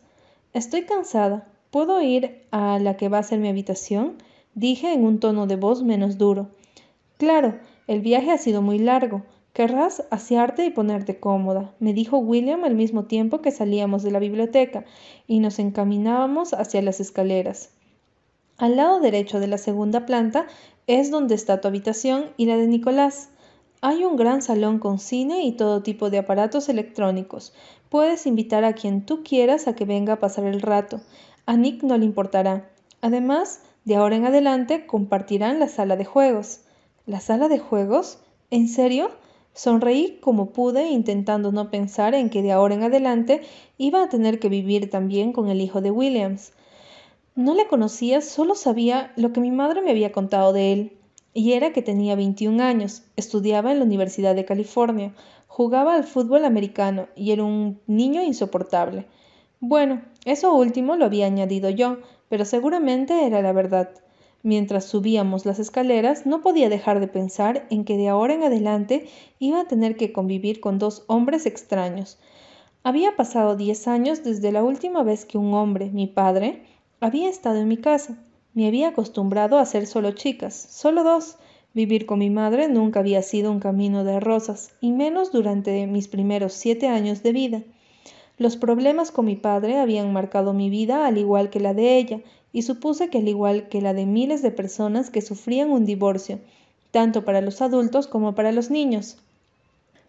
Estoy 0.54 0.84
cansada. 0.84 1.48
¿Puedo 1.72 2.02
ir 2.02 2.44
a 2.52 2.80
la 2.80 2.98
que 2.98 3.10
va 3.10 3.20
a 3.20 3.24
ser 3.24 3.40
mi 3.40 3.50
habitación? 3.50 4.18
dije 4.56 4.92
en 4.92 5.06
un 5.06 5.20
tono 5.20 5.46
de 5.46 5.56
voz 5.56 5.84
menos 5.84 6.18
duro. 6.18 6.50
Claro, 7.18 7.60
el 7.88 8.02
viaje 8.02 8.32
ha 8.32 8.38
sido 8.38 8.62
muy 8.62 8.80
largo. 8.80 9.22
Querrás 9.54 10.04
asearte 10.12 10.66
y 10.66 10.70
ponerte 10.70 11.20
cómoda, 11.20 11.74
me 11.80 11.94
dijo 11.94 12.18
William 12.18 12.64
al 12.64 12.76
mismo 12.76 13.06
tiempo 13.06 13.42
que 13.42 13.52
salíamos 13.52 14.04
de 14.04 14.12
la 14.12 14.20
biblioteca 14.20 14.86
y 15.26 15.40
nos 15.40 15.58
encaminábamos 15.58 16.54
hacia 16.54 16.82
las 16.82 17.00
escaleras. 17.00 17.72
Al 18.58 18.76
lado 18.76 19.00
derecho 19.00 19.40
de 19.40 19.48
la 19.48 19.58
segunda 19.58 20.06
planta 20.06 20.48
es 20.86 21.12
donde 21.12 21.36
está 21.36 21.62
tu 21.62 21.68
habitación 21.68 22.32
y 22.38 22.46
la 22.46 22.58
de 22.58 22.68
Nicolás. 22.68 23.30
Hay 23.80 24.04
un 24.04 24.16
gran 24.16 24.42
salón 24.42 24.80
con 24.80 24.98
cine 24.98 25.44
y 25.44 25.52
todo 25.52 25.84
tipo 25.84 26.10
de 26.10 26.18
aparatos 26.18 26.68
electrónicos. 26.68 27.54
Puedes 27.90 28.26
invitar 28.26 28.64
a 28.64 28.74
quien 28.74 29.06
tú 29.06 29.22
quieras 29.24 29.68
a 29.68 29.76
que 29.76 29.86
venga 29.86 30.14
a 30.14 30.20
pasar 30.20 30.46
el 30.46 30.62
rato. 30.62 31.00
A 31.46 31.58
Nick 31.58 31.84
no 31.84 31.96
le 31.96 32.06
importará. 32.06 32.72
Además, 33.02 33.62
de 33.86 33.96
ahora 33.96 34.16
en 34.16 34.26
adelante 34.26 34.88
compartirán 34.88 35.60
la 35.60 35.68
sala 35.68 35.96
de 35.96 36.06
juegos. 36.06 36.62
¿La 37.06 37.20
sala 37.20 37.50
de 37.50 37.60
juegos? 37.60 38.18
¿En 38.50 38.68
serio? 38.68 39.12
Sonreí 39.54 40.18
como 40.22 40.50
pude, 40.50 40.90
intentando 40.90 41.52
no 41.52 41.70
pensar 41.70 42.16
en 42.16 42.32
que 42.32 42.42
de 42.42 42.52
ahora 42.52 42.74
en 42.74 42.84
adelante 42.84 43.42
iba 43.78 44.02
a 44.02 44.10
tener 44.10 44.40
que 44.40 44.50
vivir 44.50 44.90
también 44.90 45.34
con 45.34 45.50
el 45.50 45.62
hijo 45.62 45.82
de 45.82 45.92
Williams. 45.92 46.52
No 47.36 47.54
le 47.54 47.68
conocía, 47.68 48.22
solo 48.22 48.56
sabía 48.56 49.14
lo 49.16 49.34
que 49.34 49.40
mi 49.40 49.52
madre 49.52 49.84
me 49.84 49.92
había 49.92 50.12
contado 50.12 50.52
de 50.52 50.74
él, 50.74 50.97
y 51.38 51.54
era 51.54 51.72
que 51.72 51.84
tenía 51.84 52.16
21 52.16 52.64
años, 52.64 53.04
estudiaba 53.16 53.72
en 53.72 53.78
la 53.78 53.86
Universidad 53.86 54.34
de 54.34 54.44
California, 54.44 55.14
jugaba 55.46 55.94
al 55.94 56.04
fútbol 56.04 56.44
americano 56.46 57.10
y 57.16 57.32
era 57.32 57.44
un 57.44 57.80
niño 57.86 58.24
insoportable. 58.24 59.06
Bueno, 59.60 60.02
eso 60.26 60.56
último 60.56 60.96
lo 60.96 61.06
había 61.06 61.28
añadido 61.28 61.70
yo, 61.70 61.98
pero 62.28 62.44
seguramente 62.44 63.28
era 63.28 63.44
la 63.44 63.54
verdad. 63.54 63.92
Mientras 64.42 64.86
subíamos 64.86 65.46
las 65.46 65.60
escaleras, 65.60 66.26
no 66.26 66.42
podía 66.42 66.70
dejar 66.70 67.00
de 67.00 67.08
pensar 67.08 67.68
en 67.70 67.86
que 67.86 67.98
de 67.98 68.08
ahora 68.08 68.34
en 68.34 68.42
adelante 68.42 69.08
iba 69.38 69.62
a 69.62 69.68
tener 69.68 69.96
que 69.96 70.12
convivir 70.12 70.60
con 70.60 70.80
dos 70.80 71.04
hombres 71.06 71.46
extraños. 71.46 72.18
Había 72.82 73.16
pasado 73.16 73.56
diez 73.56 73.88
años 73.88 74.24
desde 74.24 74.52
la 74.52 74.64
última 74.64 75.04
vez 75.04 75.24
que 75.24 75.38
un 75.38 75.54
hombre, 75.54 75.92
mi 75.92 76.08
padre, 76.08 76.64
había 77.00 77.30
estado 77.30 77.58
en 77.58 77.68
mi 77.68 77.78
casa. 77.78 78.18
Me 78.58 78.66
había 78.66 78.88
acostumbrado 78.88 79.60
a 79.60 79.66
ser 79.68 79.86
solo 79.86 80.14
chicas, 80.14 80.56
solo 80.56 81.04
dos. 81.04 81.36
Vivir 81.76 82.08
con 82.08 82.18
mi 82.18 82.32
madre 82.32 82.68
nunca 82.68 83.02
había 83.02 83.22
sido 83.22 83.52
un 83.52 83.60
camino 83.60 84.04
de 84.04 84.20
rosas, 84.20 84.72
y 84.82 84.94
menos 84.94 85.32
durante 85.32 85.86
mis 85.86 86.08
primeros 86.08 86.54
siete 86.54 86.88
años 86.88 87.22
de 87.22 87.34
vida. 87.34 87.62
Los 88.40 88.58
problemas 88.58 89.12
con 89.12 89.26
mi 89.26 89.36
padre 89.36 89.78
habían 89.78 90.12
marcado 90.12 90.54
mi 90.54 90.72
vida 90.72 91.06
al 91.06 91.20
igual 91.20 91.52
que 91.52 91.60
la 91.60 91.76
de 91.76 91.98
ella, 92.00 92.22
y 92.52 92.64
supuse 92.64 93.12
que 93.12 93.20
al 93.20 93.28
igual 93.28 93.70
que 93.70 93.80
la 93.80 93.94
de 93.94 94.08
miles 94.08 94.42
de 94.42 94.50
personas 94.50 95.12
que 95.12 95.22
sufrían 95.22 95.70
un 95.70 95.86
divorcio, 95.86 96.40
tanto 96.90 97.24
para 97.26 97.42
los 97.42 97.62
adultos 97.62 98.08
como 98.08 98.34
para 98.34 98.52
los 98.52 98.72
niños. 98.72 99.20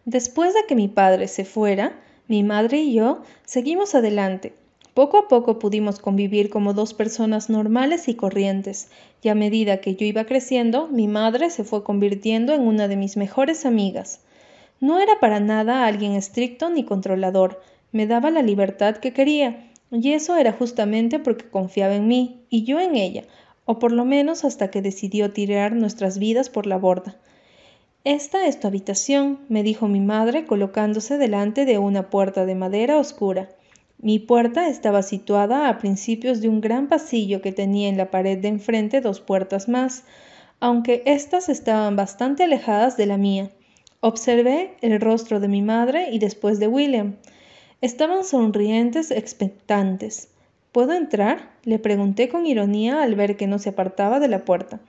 Después 0.07 0.55
de 0.55 0.61
que 0.67 0.75
mi 0.75 0.89
padre 0.89 1.29
se 1.29 1.45
fuera, 1.45 2.01
mi 2.29 2.45
madre 2.45 2.79
y 2.79 2.95
yo 2.95 3.21
seguimos 3.45 3.95
adelante. 3.95 4.55
Poco 4.99 5.17
a 5.17 5.29
poco 5.29 5.61
pudimos 5.61 6.01
convivir 6.01 6.51
como 6.51 6.75
dos 6.75 6.93
personas 6.93 7.51
normales 7.51 8.09
y 8.09 8.15
corrientes, 8.15 8.89
y 9.23 9.29
a 9.29 9.37
medida 9.37 9.81
que 9.81 9.95
yo 9.95 10.05
iba 10.05 10.25
creciendo, 10.25 10.89
mi 10.89 11.07
madre 11.07 11.51
se 11.51 11.63
fue 11.63 11.85
convirtiendo 11.85 12.53
en 12.53 12.63
una 12.63 12.89
de 12.89 12.97
mis 12.97 13.17
mejores 13.17 13.65
amigas. 13.65 14.23
No 14.81 14.99
era 14.99 15.21
para 15.21 15.39
nada 15.39 15.87
alguien 15.87 16.15
estricto 16.15 16.69
ni 16.69 16.83
controlador, 16.83 17.63
me 17.93 18.09
daba 18.09 18.33
la 18.33 18.43
libertad 18.43 18.97
que 18.97 19.13
quería, 19.13 19.71
y 19.93 20.15
eso 20.15 20.37
era 20.37 20.51
justamente 20.51 21.21
porque 21.21 21.49
confiaba 21.49 21.95
en 21.95 22.09
mí 22.09 22.41
y 22.51 22.65
yo 22.65 22.81
en 22.81 22.97
ella, 22.97 23.23
o 23.67 23.79
por 23.79 23.93
lo 23.93 24.05
menos 24.05 24.45
hasta 24.45 24.69
que 24.73 24.83
decidió 24.83 25.31
tirar 25.31 25.77
nuestras 25.77 26.19
vidas 26.19 26.51
por 26.51 26.67
la 26.67 26.77
borda. 26.77 27.15
Esta 28.03 28.49
es 28.49 28.59
tu 28.59 28.67
habitación, 28.67 29.39
me 29.49 29.63
dijo 29.63 29.87
mi 29.87 30.01
madre 30.01 30.45
colocándose 30.45 31.19
delante 31.19 31.67
de 31.67 31.79
una 31.79 32.11
puerta 32.11 32.47
de 32.47 32.57
madera 32.57 32.99
oscura. 32.99 33.49
Mi 34.01 34.21
puerta 34.21 34.69
estaba 34.69 35.03
situada 35.03 35.69
a 35.69 35.79
principios 35.79 36.41
de 36.41 36.49
un 36.49 36.61
gran 36.61 36.89
pasillo 36.89 37.43
que 37.43 37.51
tenía 37.51 37.89
en 37.89 37.97
la 37.97 38.13
pared 38.13 38.39
de 38.39 38.47
enfrente 38.47 39.01
dos 39.01 39.21
puertas 39.21 39.69
más, 39.69 40.05
aunque 40.61 41.03
éstas 41.05 41.49
estaban 41.49 41.97
bastante 41.97 42.45
alejadas 42.45 42.97
de 42.97 43.07
la 43.07 43.17
mía. 43.17 43.51
Observé 44.01 44.77
el 44.83 45.01
rostro 45.01 45.41
de 45.41 45.49
mi 45.49 45.63
madre 45.63 46.11
y 46.13 46.21
después 46.21 46.61
de 46.61 46.69
William. 46.69 47.17
Estaban 47.81 48.23
sonrientes, 48.23 49.11
expectantes. 49.11 50.29
¿Puedo 50.71 50.93
entrar? 50.93 51.51
le 51.65 51.81
pregunté 51.81 52.29
con 52.29 52.47
ironía 52.47 53.03
al 53.03 53.17
ver 53.17 53.37
que 53.37 53.49
no 53.49 53.59
se 53.59 53.71
apartaba 53.71 54.21
de 54.21 54.29
la 54.29 54.45
puerta. 54.45 54.81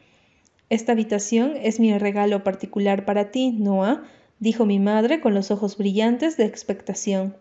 Esta 0.69 0.91
habitación 0.91 1.53
es 1.59 1.79
mi 1.79 1.97
regalo 1.97 2.43
particular 2.43 3.05
para 3.05 3.31
ti, 3.31 3.53
Noah, 3.53 4.03
dijo 4.37 4.67
mi 4.67 4.77
madre 4.77 5.19
con 5.19 5.33
los 5.33 5.49
ojos 5.49 5.77
brillantes 5.77 6.37
de 6.37 6.45
expectación. 6.45 7.35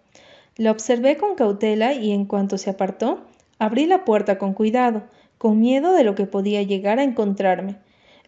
La 0.59 0.73
observé 0.73 1.17
con 1.17 1.37
cautela 1.37 1.95
y 1.95 2.13
en 2.13 2.27
cuanto 2.27 2.59
se 2.59 2.69
apartó, 2.69 3.25
abrí 3.59 3.87
la 3.87 4.05
puerta 4.05 4.37
con 4.37 4.53
cuidado, 4.53 5.05
con 5.39 5.59
miedo 5.59 5.95
de 5.95 6.05
lo 6.05 6.15
que 6.15 6.27
podía 6.27 6.63
llegar 6.63 6.99
a 6.99 7.05
encontrarme. 7.05 7.77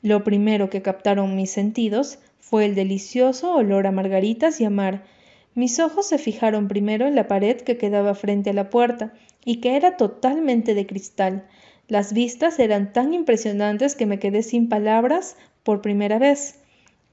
Lo 0.00 0.24
primero 0.24 0.70
que 0.70 0.80
captaron 0.80 1.36
mis 1.36 1.50
sentidos 1.50 2.20
fue 2.38 2.64
el 2.64 2.74
delicioso 2.74 3.52
olor 3.54 3.86
a 3.86 3.90
margaritas 3.90 4.60
y 4.60 4.64
a 4.64 4.70
mar, 4.70 5.02
mis 5.54 5.80
ojos 5.80 6.06
se 6.06 6.18
fijaron 6.18 6.68
primero 6.68 7.08
en 7.08 7.16
la 7.16 7.26
pared 7.26 7.56
que 7.56 7.76
quedaba 7.76 8.14
frente 8.14 8.50
a 8.50 8.52
la 8.52 8.70
puerta 8.70 9.12
y 9.44 9.56
que 9.56 9.74
era 9.74 9.96
totalmente 9.96 10.74
de 10.74 10.86
cristal. 10.86 11.44
Las 11.88 12.12
vistas 12.12 12.60
eran 12.60 12.92
tan 12.92 13.12
impresionantes 13.12 13.96
que 13.96 14.06
me 14.06 14.20
quedé 14.20 14.44
sin 14.44 14.68
palabras 14.68 15.36
por 15.64 15.82
primera 15.82 16.20
vez. 16.20 16.60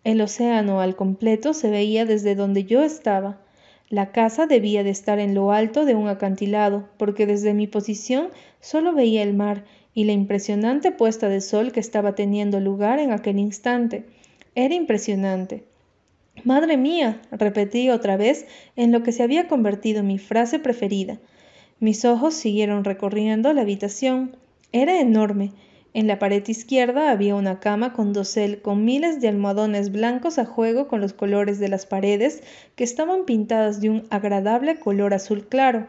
El 0.03 0.21
océano 0.21 0.80
al 0.80 0.95
completo 0.95 1.56
se 1.56 1.71
veía 1.71 2.06
desde 2.06 2.36
donde 2.36 2.65
yo 2.65 2.84
estaba. 2.84 3.41
La 3.89 4.12
casa 4.12 4.47
debía 4.47 4.84
de 4.84 4.89
estar 4.89 5.17
en 5.19 5.34
lo 5.34 5.52
alto 5.52 5.86
de 5.86 5.95
un 5.95 6.10
acantilado, 6.10 6.89
porque 6.97 7.26
desde 7.26 7.54
mi 7.54 7.67
posición 7.67 8.30
solo 8.60 8.93
veía 8.93 9.23
el 9.23 9.34
mar 9.34 9.63
y 9.93 10.04
la 10.04 10.12
impresionante 10.12 10.91
puesta 10.91 11.30
de 11.30 11.39
sol 11.39 11.71
que 11.71 11.80
estaba 11.80 12.13
teniendo 12.13 12.60
lugar 12.60 13.00
en 13.00 13.12
aquel 13.12 13.39
instante. 13.39 14.04
Era 14.56 14.76
impresionante. 14.76 15.63
Madre 16.43 16.78
mía, 16.78 17.21
repetí 17.32 17.89
otra 17.89 18.17
vez 18.17 18.45
en 18.76 18.91
lo 18.91 19.04
que 19.04 19.12
se 19.12 19.23
había 19.23 19.47
convertido 19.47 20.04
mi 20.04 20.19
frase 20.19 20.60
preferida. 20.60 21.19
Mis 21.80 22.06
ojos 22.06 22.34
siguieron 22.34 22.84
recorriendo 22.84 23.54
la 23.54 23.62
habitación. 23.62 24.36
Era 24.71 25.00
enorme. 25.00 25.52
En 25.98 26.06
la 26.06 26.20
pared 26.20 26.48
izquierda 26.48 27.10
había 27.10 27.34
una 27.34 27.60
cama 27.60 27.92
con 27.92 28.14
dosel 28.14 28.62
con 28.62 28.86
miles 28.86 29.20
de 29.20 29.30
almohadones 29.30 29.92
blancos 29.92 30.38
a 30.38 30.46
juego 30.46 30.88
con 30.88 31.02
los 31.02 31.14
colores 31.14 31.58
de 31.58 31.70
las 31.70 31.88
paredes 31.88 32.44
que 32.76 32.84
estaban 32.84 33.26
pintadas 33.26 33.82
de 33.82 33.90
un 33.90 34.04
agradable 34.12 34.80
color 34.80 35.16
azul 35.16 35.48
claro. 35.48 35.88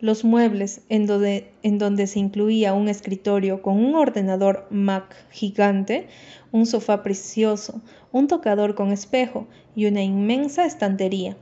Los 0.00 0.22
muebles, 0.22 0.82
en 0.90 1.06
donde, 1.06 1.50
en 1.62 1.78
donde 1.78 2.06
se 2.06 2.18
incluía 2.18 2.74
un 2.74 2.88
escritorio 2.88 3.62
con 3.62 3.82
un 3.82 3.94
ordenador 3.94 4.66
Mac 4.68 5.16
gigante, 5.30 6.08
un 6.52 6.66
sofá 6.66 7.02
precioso, 7.02 7.80
un 8.12 8.26
tocador 8.26 8.74
con 8.74 8.92
espejo 8.92 9.46
y 9.74 9.86
una 9.86 10.02
inmensa 10.02 10.66
estantería, 10.66 11.38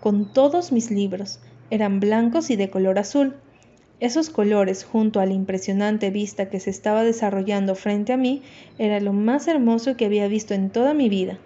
con 0.00 0.32
todos 0.32 0.72
mis 0.72 0.90
libros. 0.90 1.38
Eran 1.68 2.00
blancos 2.00 2.48
y 2.48 2.56
de 2.56 2.70
color 2.70 2.98
azul. 2.98 3.34
Esos 4.02 4.30
colores, 4.30 4.82
junto 4.82 5.20
a 5.20 5.26
la 5.26 5.32
impresionante 5.32 6.10
vista 6.10 6.50
que 6.50 6.58
se 6.58 6.70
estaba 6.70 7.04
desarrollando 7.04 7.76
frente 7.76 8.12
a 8.12 8.16
mí, 8.16 8.42
era 8.76 8.98
lo 8.98 9.12
más 9.12 9.46
hermoso 9.46 9.96
que 9.96 10.06
había 10.06 10.26
visto 10.26 10.54
en 10.54 10.70
toda 10.70 10.92
mi 10.92 11.08
vida. 11.08 11.38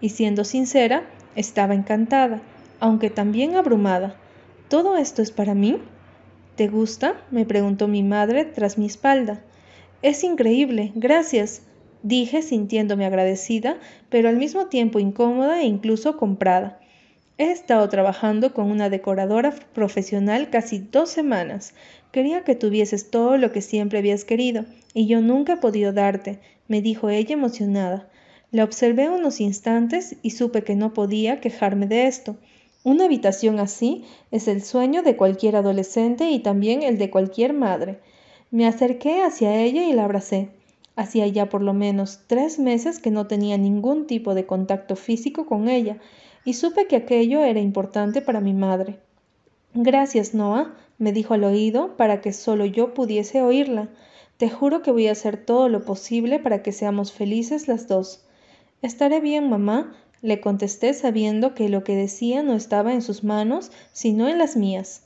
Y 0.00 0.10
siendo 0.10 0.44
sincera, 0.44 1.02
estaba 1.34 1.74
encantada, 1.74 2.40
aunque 2.78 3.10
también 3.10 3.56
abrumada. 3.56 4.14
¿Todo 4.68 4.96
esto 4.96 5.22
es 5.22 5.32
para 5.32 5.54
mí? 5.54 5.78
¿Te 6.54 6.68
gusta? 6.68 7.20
me 7.32 7.46
preguntó 7.46 7.88
mi 7.88 8.04
madre 8.04 8.44
tras 8.44 8.78
mi 8.78 8.86
espalda. 8.86 9.42
Es 10.00 10.22
increíble, 10.22 10.92
gracias 10.94 11.62
dije 12.04 12.42
sintiéndome 12.42 13.06
agradecida, 13.06 13.78
pero 14.10 14.28
al 14.28 14.36
mismo 14.36 14.66
tiempo 14.66 15.00
incómoda 15.00 15.62
e 15.62 15.64
incluso 15.64 16.16
comprada. 16.16 16.78
He 17.36 17.50
estado 17.50 17.88
trabajando 17.88 18.54
con 18.54 18.70
una 18.70 18.90
decoradora 18.90 19.52
profesional 19.72 20.50
casi 20.50 20.78
dos 20.78 21.10
semanas. 21.10 21.74
Quería 22.14 22.44
que 22.44 22.54
tuvieses 22.54 23.10
todo 23.10 23.38
lo 23.38 23.50
que 23.50 23.60
siempre 23.60 23.98
habías 23.98 24.24
querido, 24.24 24.66
y 24.92 25.08
yo 25.08 25.20
nunca 25.20 25.54
he 25.54 25.56
podido 25.56 25.92
darte, 25.92 26.38
me 26.68 26.80
dijo 26.80 27.08
ella 27.08 27.32
emocionada. 27.32 28.08
La 28.52 28.62
observé 28.62 29.10
unos 29.10 29.40
instantes 29.40 30.14
y 30.22 30.30
supe 30.30 30.62
que 30.62 30.76
no 30.76 30.94
podía 30.94 31.40
quejarme 31.40 31.88
de 31.88 32.06
esto. 32.06 32.36
Una 32.84 33.06
habitación 33.06 33.58
así 33.58 34.04
es 34.30 34.46
el 34.46 34.62
sueño 34.62 35.02
de 35.02 35.16
cualquier 35.16 35.56
adolescente 35.56 36.30
y 36.30 36.38
también 36.38 36.84
el 36.84 36.98
de 36.98 37.10
cualquier 37.10 37.52
madre. 37.52 37.98
Me 38.52 38.68
acerqué 38.68 39.22
hacia 39.22 39.60
ella 39.60 39.82
y 39.82 39.92
la 39.92 40.04
abracé. 40.04 40.50
Hacía 40.94 41.26
ya 41.26 41.48
por 41.48 41.62
lo 41.62 41.74
menos 41.74 42.20
tres 42.28 42.60
meses 42.60 43.00
que 43.00 43.10
no 43.10 43.26
tenía 43.26 43.58
ningún 43.58 44.06
tipo 44.06 44.36
de 44.36 44.46
contacto 44.46 44.94
físico 44.94 45.46
con 45.46 45.68
ella, 45.68 45.98
y 46.44 46.54
supe 46.54 46.86
que 46.86 46.94
aquello 46.94 47.42
era 47.42 47.58
importante 47.58 48.22
para 48.22 48.40
mi 48.40 48.54
madre. 48.54 49.00
Gracias, 49.74 50.32
Noah, 50.32 50.76
me 50.98 51.12
dijo 51.12 51.34
al 51.34 51.44
oído 51.44 51.96
para 51.96 52.20
que 52.20 52.32
solo 52.32 52.64
yo 52.64 52.94
pudiese 52.94 53.42
oírla. 53.42 53.88
Te 54.36 54.50
juro 54.50 54.82
que 54.82 54.90
voy 54.90 55.08
a 55.08 55.12
hacer 55.12 55.36
todo 55.36 55.68
lo 55.68 55.84
posible 55.84 56.38
para 56.38 56.62
que 56.62 56.72
seamos 56.72 57.12
felices 57.12 57.68
las 57.68 57.88
dos. 57.88 58.24
Estaré 58.82 59.20
bien, 59.20 59.48
mamá, 59.48 59.96
le 60.22 60.40
contesté 60.40 60.94
sabiendo 60.94 61.54
que 61.54 61.68
lo 61.68 61.84
que 61.84 61.96
decía 61.96 62.42
no 62.42 62.54
estaba 62.54 62.92
en 62.94 63.02
sus 63.02 63.24
manos, 63.24 63.70
sino 63.92 64.28
en 64.28 64.38
las 64.38 64.56
mías. 64.56 65.02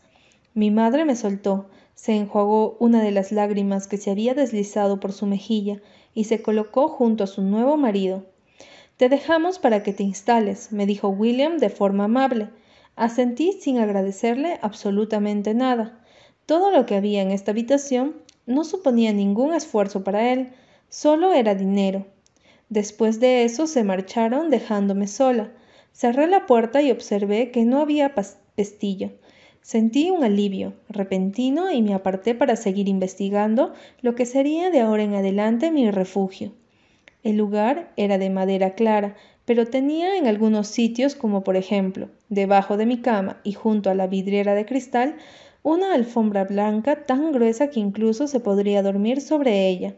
Mi 0.55 0.71
madre 0.71 1.05
me 1.05 1.17
soltó, 1.17 1.67
se 1.95 2.15
enjuagó 2.15 2.77
una 2.79 3.03
de 3.03 3.11
las 3.11 3.33
lágrimas 3.33 3.89
que 3.89 3.97
se 3.97 4.11
había 4.11 4.35
deslizado 4.35 5.01
por 5.01 5.13
su 5.13 5.27
mejilla 5.27 5.81
y 6.15 6.25
se 6.25 6.43
colocó 6.43 6.89
junto 6.89 7.25
a 7.25 7.27
su 7.27 7.43
nuevo 7.43 7.77
marido. 7.77 8.27
Te 8.97 9.09
dejamos 9.09 9.59
para 9.59 9.83
que 9.83 9.93
te 9.93 10.03
instales, 10.03 10.73
me 10.73 10.87
dijo 10.87 11.09
William 11.09 11.59
de 11.59 11.71
forma 11.71 12.05
amable. 12.05 12.49
Asentí 12.99 13.53
sin 13.61 13.79
agradecerle 13.79 14.59
absolutamente 14.61 15.55
nada. 15.55 16.01
Todo 16.47 16.73
lo 16.73 16.85
que 16.85 16.97
había 16.97 17.23
en 17.23 17.31
esta 17.31 17.53
habitación 17.53 18.17
no 18.45 18.65
suponía 18.65 19.13
ningún 19.13 19.55
esfuerzo 19.55 20.03
para 20.03 20.33
él, 20.33 20.49
solo 20.89 21.33
era 21.33 21.55
dinero. 21.55 22.07
Después 22.71 23.21
de 23.21 23.45
eso 23.45 23.69
se 23.69 23.85
marcharon 23.85 24.51
dejándome 24.51 25.07
sola. 25.07 25.53
Cerré 25.93 26.27
la 26.27 26.47
puerta 26.47 26.83
y 26.83 26.91
observé 26.91 27.53
que 27.53 27.65
no 27.65 27.81
había 27.81 28.17
pestillo. 28.57 29.13
Sentí 29.63 30.11
un 30.11 30.25
alivio 30.25 30.73
repentino 30.89 31.71
y 31.71 31.83
me 31.83 31.95
aparté 31.95 32.35
para 32.35 32.57
seguir 32.57 32.89
investigando 32.89 33.75
lo 34.03 34.17
que 34.17 34.27
sería 34.27 34.71
de 34.71 34.81
ahora 34.81 35.05
en 35.05 35.15
adelante 35.15 35.71
mi 35.71 35.89
refugio. 35.93 36.51
El 37.23 37.37
lugar 37.37 37.93
era 37.97 38.19
de 38.19 38.31
madera 38.31 38.75
clara, 38.75 39.15
pero 39.49 39.65
tenía 39.65 40.19
en 40.19 40.27
algunos 40.27 40.69
sitios, 40.69 41.15
como 41.15 41.43
por 41.43 41.57
ejemplo, 41.57 42.11
debajo 42.29 42.77
de 42.77 42.85
mi 42.85 42.99
cama 42.99 43.41
y 43.45 43.55
junto 43.55 43.89
a 43.89 43.95
la 43.95 44.07
vidriera 44.07 44.55
de 44.55 44.67
cristal, 44.67 45.17
una 45.63 45.95
alfombra 45.95 46.45
blanca 46.45 47.07
tan 47.07 47.33
gruesa 47.33 47.71
que 47.71 47.81
incluso 47.81 48.27
se 48.27 48.41
podría 48.41 48.83
dormir 48.83 49.23
sobre 49.23 49.67
ella. 49.69 49.95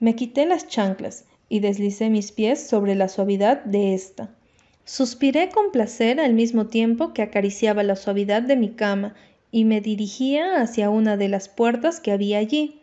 Me 0.00 0.16
quité 0.16 0.46
las 0.46 0.66
chanclas 0.66 1.26
y 1.48 1.60
deslicé 1.60 2.10
mis 2.10 2.32
pies 2.32 2.66
sobre 2.66 2.96
la 2.96 3.06
suavidad 3.06 3.62
de 3.62 3.94
ésta. 3.94 4.34
Suspiré 4.84 5.50
con 5.50 5.70
placer 5.70 6.18
al 6.18 6.34
mismo 6.34 6.66
tiempo 6.66 7.12
que 7.12 7.22
acariciaba 7.22 7.84
la 7.84 7.94
suavidad 7.94 8.42
de 8.42 8.56
mi 8.56 8.70
cama 8.70 9.14
y 9.52 9.64
me 9.64 9.80
dirigía 9.80 10.60
hacia 10.60 10.90
una 10.90 11.16
de 11.16 11.28
las 11.28 11.48
puertas 11.48 12.00
que 12.00 12.10
había 12.10 12.38
allí. 12.38 12.80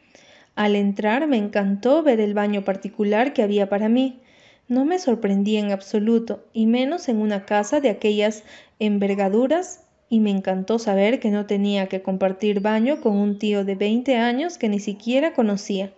Al 0.56 0.78
entrar 0.78 1.28
me 1.28 1.36
encantó 1.36 2.04
ver 2.04 2.22
el 2.22 2.34
baño 2.34 2.64
particular 2.64 3.34
que 3.34 3.44
había 3.44 3.68
para 3.68 3.90
mí. 3.90 4.22
No 4.70 4.86
me 4.86 5.00
sorprendía 5.00 5.60
en 5.60 5.72
absoluto, 5.72 6.46
y 6.54 6.68
menos 6.68 7.10
en 7.10 7.18
una 7.18 7.46
casa 7.46 7.82
de 7.82 7.90
aquellas 7.90 8.44
envergaduras 8.78 9.84
y 10.10 10.20
me 10.20 10.30
encantó 10.30 10.78
saber 10.78 11.20
que 11.20 11.32
no 11.32 11.48
tenía 11.48 11.88
que 11.88 12.04
compartir 12.04 12.60
baño 12.60 13.02
con 13.02 13.18
un 13.18 13.40
tío 13.40 13.66
de 13.66 13.74
veinte 13.74 14.18
años 14.18 14.60
que 14.60 14.70
ni 14.70 14.80
siquiera 14.80 15.34
conocía. 15.34 15.92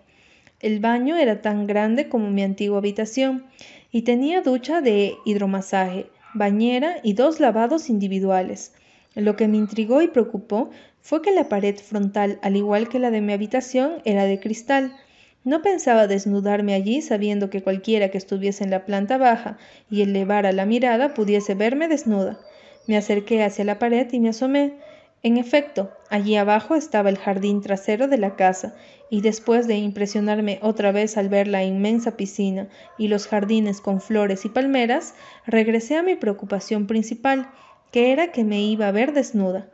El 0.60 0.80
baño 0.80 1.16
era 1.16 1.42
tan 1.42 1.66
grande 1.66 2.08
como 2.08 2.30
mi 2.30 2.42
antigua 2.42 2.78
habitación 2.78 3.44
y 3.90 4.02
tenía 4.02 4.40
ducha 4.40 4.80
de 4.80 5.16
hidromasaje, 5.26 6.06
bañera 6.32 6.96
y 7.02 7.12
dos 7.12 7.40
lavados 7.40 7.90
individuales. 7.90 8.72
Lo 9.14 9.36
que 9.36 9.48
me 9.48 9.58
intrigó 9.58 10.00
y 10.00 10.08
preocupó 10.08 10.70
fue 11.02 11.20
que 11.20 11.32
la 11.32 11.50
pared 11.50 11.76
frontal, 11.76 12.38
al 12.40 12.56
igual 12.56 12.88
que 12.88 12.98
la 12.98 13.10
de 13.10 13.20
mi 13.20 13.34
habitación, 13.34 14.00
era 14.06 14.24
de 14.24 14.40
cristal. 14.40 14.94
No 15.44 15.60
pensaba 15.60 16.06
desnudarme 16.06 16.74
allí 16.74 17.02
sabiendo 17.02 17.50
que 17.50 17.62
cualquiera 17.62 18.10
que 18.10 18.18
estuviese 18.18 18.62
en 18.62 18.70
la 18.70 18.84
planta 18.84 19.18
baja 19.18 19.58
y 19.90 20.02
elevara 20.02 20.52
la 20.52 20.66
mirada 20.66 21.14
pudiese 21.14 21.54
verme 21.54 21.88
desnuda. 21.88 22.38
Me 22.86 22.96
acerqué 22.96 23.42
hacia 23.42 23.64
la 23.64 23.78
pared 23.78 24.06
y 24.12 24.20
me 24.20 24.28
asomé. 24.28 24.74
En 25.24 25.36
efecto, 25.36 25.90
allí 26.10 26.36
abajo 26.36 26.74
estaba 26.74 27.08
el 27.08 27.18
jardín 27.18 27.60
trasero 27.60 28.08
de 28.08 28.18
la 28.18 28.34
casa, 28.34 28.74
y 29.08 29.20
después 29.20 29.68
de 29.68 29.76
impresionarme 29.76 30.58
otra 30.62 30.90
vez 30.90 31.16
al 31.16 31.28
ver 31.28 31.46
la 31.46 31.62
inmensa 31.62 32.16
piscina 32.16 32.68
y 32.98 33.08
los 33.08 33.26
jardines 33.26 33.80
con 33.80 34.00
flores 34.00 34.44
y 34.44 34.48
palmeras, 34.48 35.14
regresé 35.46 35.96
a 35.96 36.02
mi 36.02 36.16
preocupación 36.16 36.86
principal, 36.86 37.50
que 37.92 38.10
era 38.10 38.32
que 38.32 38.42
me 38.42 38.62
iba 38.62 38.88
a 38.88 38.92
ver 38.92 39.12
desnuda. 39.12 39.68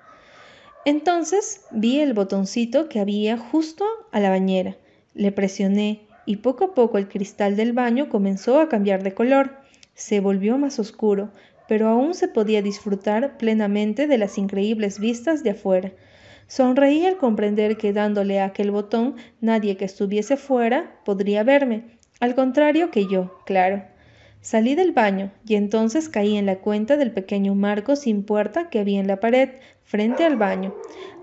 Entonces 0.85 1.63
vi 1.71 2.01
el 2.01 2.15
botoncito 2.15 2.89
que 2.89 3.01
había 3.01 3.39
justo 3.39 3.85
a 4.13 4.21
la 4.21 4.31
bañera. 4.31 4.77
Le 5.19 5.33
presioné 5.33 6.07
y 6.27 6.37
poco 6.37 6.67
a 6.67 6.75
poco 6.75 6.97
el 6.97 7.09
cristal 7.09 7.57
del 7.57 7.73
baño 7.73 8.09
comenzó 8.09 8.61
a 8.61 8.69
cambiar 8.69 9.03
de 9.03 9.15
color. 9.15 9.57
Se 9.95 10.21
volvió 10.21 10.59
más 10.59 10.79
oscuro, 10.79 11.33
pero 11.67 11.89
aún 11.89 12.15
se 12.15 12.29
podía 12.29 12.63
disfrutar 12.63 13.37
plenamente 13.37 14.07
de 14.07 14.17
las 14.17 14.39
increíbles 14.39 15.01
vistas 15.01 15.43
de 15.43 15.51
afuera. 15.51 15.93
Sonreí 16.47 17.05
al 17.05 17.17
comprender 17.17 17.77
que 17.77 17.93
dándole 17.93 18.39
a 18.39 18.45
aquel 18.45 18.71
botón 18.71 19.17
nadie 19.41 19.77
que 19.77 19.87
estuviese 19.87 20.37
fuera 20.37 21.01
podría 21.05 21.43
verme, 21.43 21.99
al 22.21 22.37
contrario 22.37 22.93
que 22.93 23.09
yo, 23.09 23.41
claro. 23.45 23.83
Salí 24.41 24.77
del 24.77 24.93
baño 24.93 25.33
y 25.45 25.57
entonces 25.57 26.09
caí 26.09 26.37
en 26.37 26.47
la 26.47 26.61
cuenta 26.61 26.97
del 26.97 27.11
pequeño 27.11 27.57
marco 27.57 27.97
sin 27.97 28.23
puerta 28.23 28.71
que 28.71 28.79
había 28.79 29.01
en 29.01 29.09
la 29.09 29.19
pared, 29.19 29.51
frente 29.83 30.25
al 30.25 30.37
baño. 30.37 30.77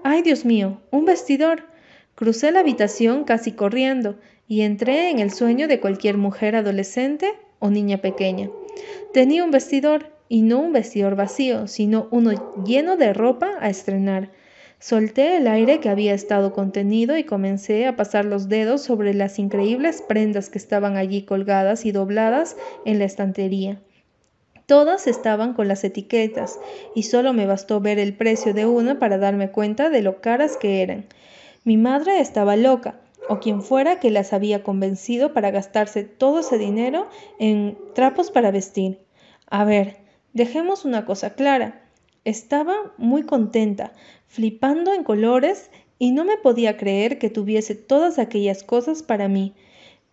¡Ay, 0.03 0.21
Dios 0.21 0.43
mío! 0.43 0.81
¡Un 0.91 1.05
vestidor! 1.05 1.73
Crucé 2.15 2.51
la 2.51 2.61
habitación 2.61 3.25
casi 3.25 3.51
corriendo 3.51 4.15
y 4.47 4.61
entré 4.61 5.09
en 5.09 5.19
el 5.19 5.31
sueño 5.31 5.67
de 5.67 5.81
cualquier 5.81 6.17
mujer 6.17 6.55
adolescente 6.55 7.33
o 7.59 7.69
niña 7.69 7.97
pequeña. 7.97 8.49
Tenía 9.13 9.43
un 9.43 9.51
vestidor 9.51 10.11
y 10.29 10.41
no 10.41 10.59
un 10.59 10.71
vestidor 10.71 11.15
vacío, 11.15 11.67
sino 11.67 12.07
uno 12.11 12.31
lleno 12.65 12.95
de 12.95 13.13
ropa 13.13 13.51
a 13.59 13.69
estrenar. 13.69 14.31
Solté 14.79 15.37
el 15.37 15.47
aire 15.47 15.79
que 15.79 15.89
había 15.89 16.13
estado 16.13 16.53
contenido 16.53 17.17
y 17.17 17.25
comencé 17.25 17.85
a 17.85 17.95
pasar 17.95 18.25
los 18.25 18.49
dedos 18.49 18.81
sobre 18.81 19.13
las 19.13 19.37
increíbles 19.37 20.01
prendas 20.01 20.49
que 20.49 20.57
estaban 20.57 20.95
allí 20.95 21.23
colgadas 21.23 21.85
y 21.85 21.91
dobladas 21.91 22.55
en 22.85 22.99
la 22.99 23.05
estantería. 23.05 23.81
Todas 24.67 25.07
estaban 25.07 25.53
con 25.53 25.67
las 25.67 25.83
etiquetas, 25.83 26.59
y 26.95 27.03
solo 27.03 27.33
me 27.33 27.45
bastó 27.45 27.81
ver 27.81 27.99
el 27.99 28.15
precio 28.15 28.53
de 28.53 28.65
una 28.65 28.99
para 28.99 29.17
darme 29.17 29.51
cuenta 29.51 29.89
de 29.89 30.01
lo 30.01 30.21
caras 30.21 30.57
que 30.57 30.81
eran. 30.81 31.05
Mi 31.65 31.75
madre 31.75 32.21
estaba 32.21 32.55
loca, 32.55 33.01
o 33.27 33.39
quien 33.39 33.61
fuera 33.61 33.99
que 33.99 34.11
las 34.11 34.31
había 34.31 34.63
convencido 34.63 35.33
para 35.33 35.51
gastarse 35.51 36.03
todo 36.03 36.39
ese 36.39 36.57
dinero 36.57 37.09
en 37.39 37.77
trapos 37.93 38.31
para 38.31 38.51
vestir. 38.51 38.99
A 39.47 39.65
ver, 39.65 40.05
Dejemos 40.35 40.83
una 40.83 41.05
cosa 41.05 41.29
clara. 41.29 41.81
Estaba 42.25 42.75
muy 42.97 43.23
contenta, 43.23 43.93
flipando 44.27 44.93
en 44.93 45.05
colores, 45.05 45.71
y 45.97 46.11
no 46.11 46.25
me 46.25 46.35
podía 46.35 46.75
creer 46.75 47.19
que 47.19 47.29
tuviese 47.29 47.73
todas 47.73 48.19
aquellas 48.19 48.61
cosas 48.61 49.01
para 49.01 49.29
mí. 49.29 49.53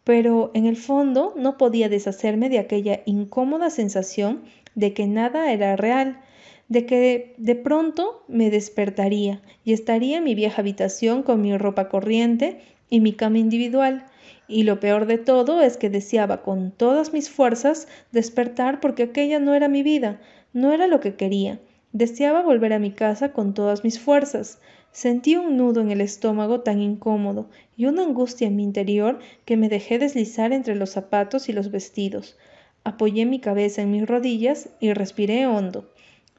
Pero 0.05 0.53
en 0.55 0.67
el 0.67 0.77
fondo 0.77 1.35
no 1.37 1.59
podía 1.59 1.89
deshacerme 1.89 2.51
de 2.51 2.61
aquella 2.61 3.01
incómoda 3.05 3.69
sensación 3.69 4.45
de 4.77 4.95
que 4.95 5.09
nada 5.09 5.51
era 5.51 5.75
real, 5.75 6.21
de 6.69 6.87
que 6.87 7.35
de 7.37 7.55
pronto 7.55 8.25
me 8.29 8.51
despertaría 8.51 9.43
y 9.65 9.73
estaría 9.73 10.19
en 10.19 10.25
mi 10.25 10.35
vieja 10.35 10.63
habitación 10.63 11.23
con 11.23 11.43
mi 11.43 11.57
ropa 11.57 11.89
corriente 11.89 12.61
y 12.89 13.01
mi 13.01 13.13
cama 13.13 13.39
individual, 13.39 14.07
y 14.49 14.65
lo 14.65 14.81
peor 14.81 15.07
de 15.07 15.19
todo 15.19 15.63
es 15.63 15.77
que 15.77 15.91
deseaba 15.91 16.43
con 16.43 16.73
todas 16.73 17.13
mis 17.13 17.31
fuerzas 17.31 17.89
despertar 18.11 18.81
porque 18.81 19.05
aquella 19.05 19.39
no 19.39 19.55
era 19.55 19.69
mi 19.69 19.83
vida, 19.83 20.21
no 20.53 20.73
era 20.73 20.87
lo 20.87 21.01
que 21.01 21.15
quería. 21.15 21.59
Deseaba 21.93 22.43
volver 22.43 22.73
a 22.73 22.79
mi 22.79 22.93
casa 22.93 23.33
con 23.33 23.55
todas 23.55 23.85
mis 23.85 23.99
fuerzas. 24.01 24.59
Sentí 24.93 25.37
un 25.37 25.57
nudo 25.57 25.81
en 25.81 25.91
el 25.91 26.01
estómago 26.01 26.61
tan 26.61 26.81
incómodo 26.81 27.49
y 27.77 27.87
una 27.87 28.03
angustia 28.03 28.47
en 28.47 28.57
mi 28.57 28.63
interior 28.63 29.19
que 29.45 29.57
me 29.57 29.69
dejé 29.69 29.99
deslizar 29.99 30.53
entre 30.53 30.75
los 30.75 30.91
zapatos 30.91 31.49
y 31.49 31.53
los 31.53 31.71
vestidos. 31.71 32.37
Apoyé 32.85 33.27
mi 33.27 33.41
cabeza 33.41 33.81
en 33.83 33.91
mis 33.91 34.07
rodillas 34.07 34.69
y 34.81 34.93
respiré 34.93 35.47
hondo. 35.47 35.89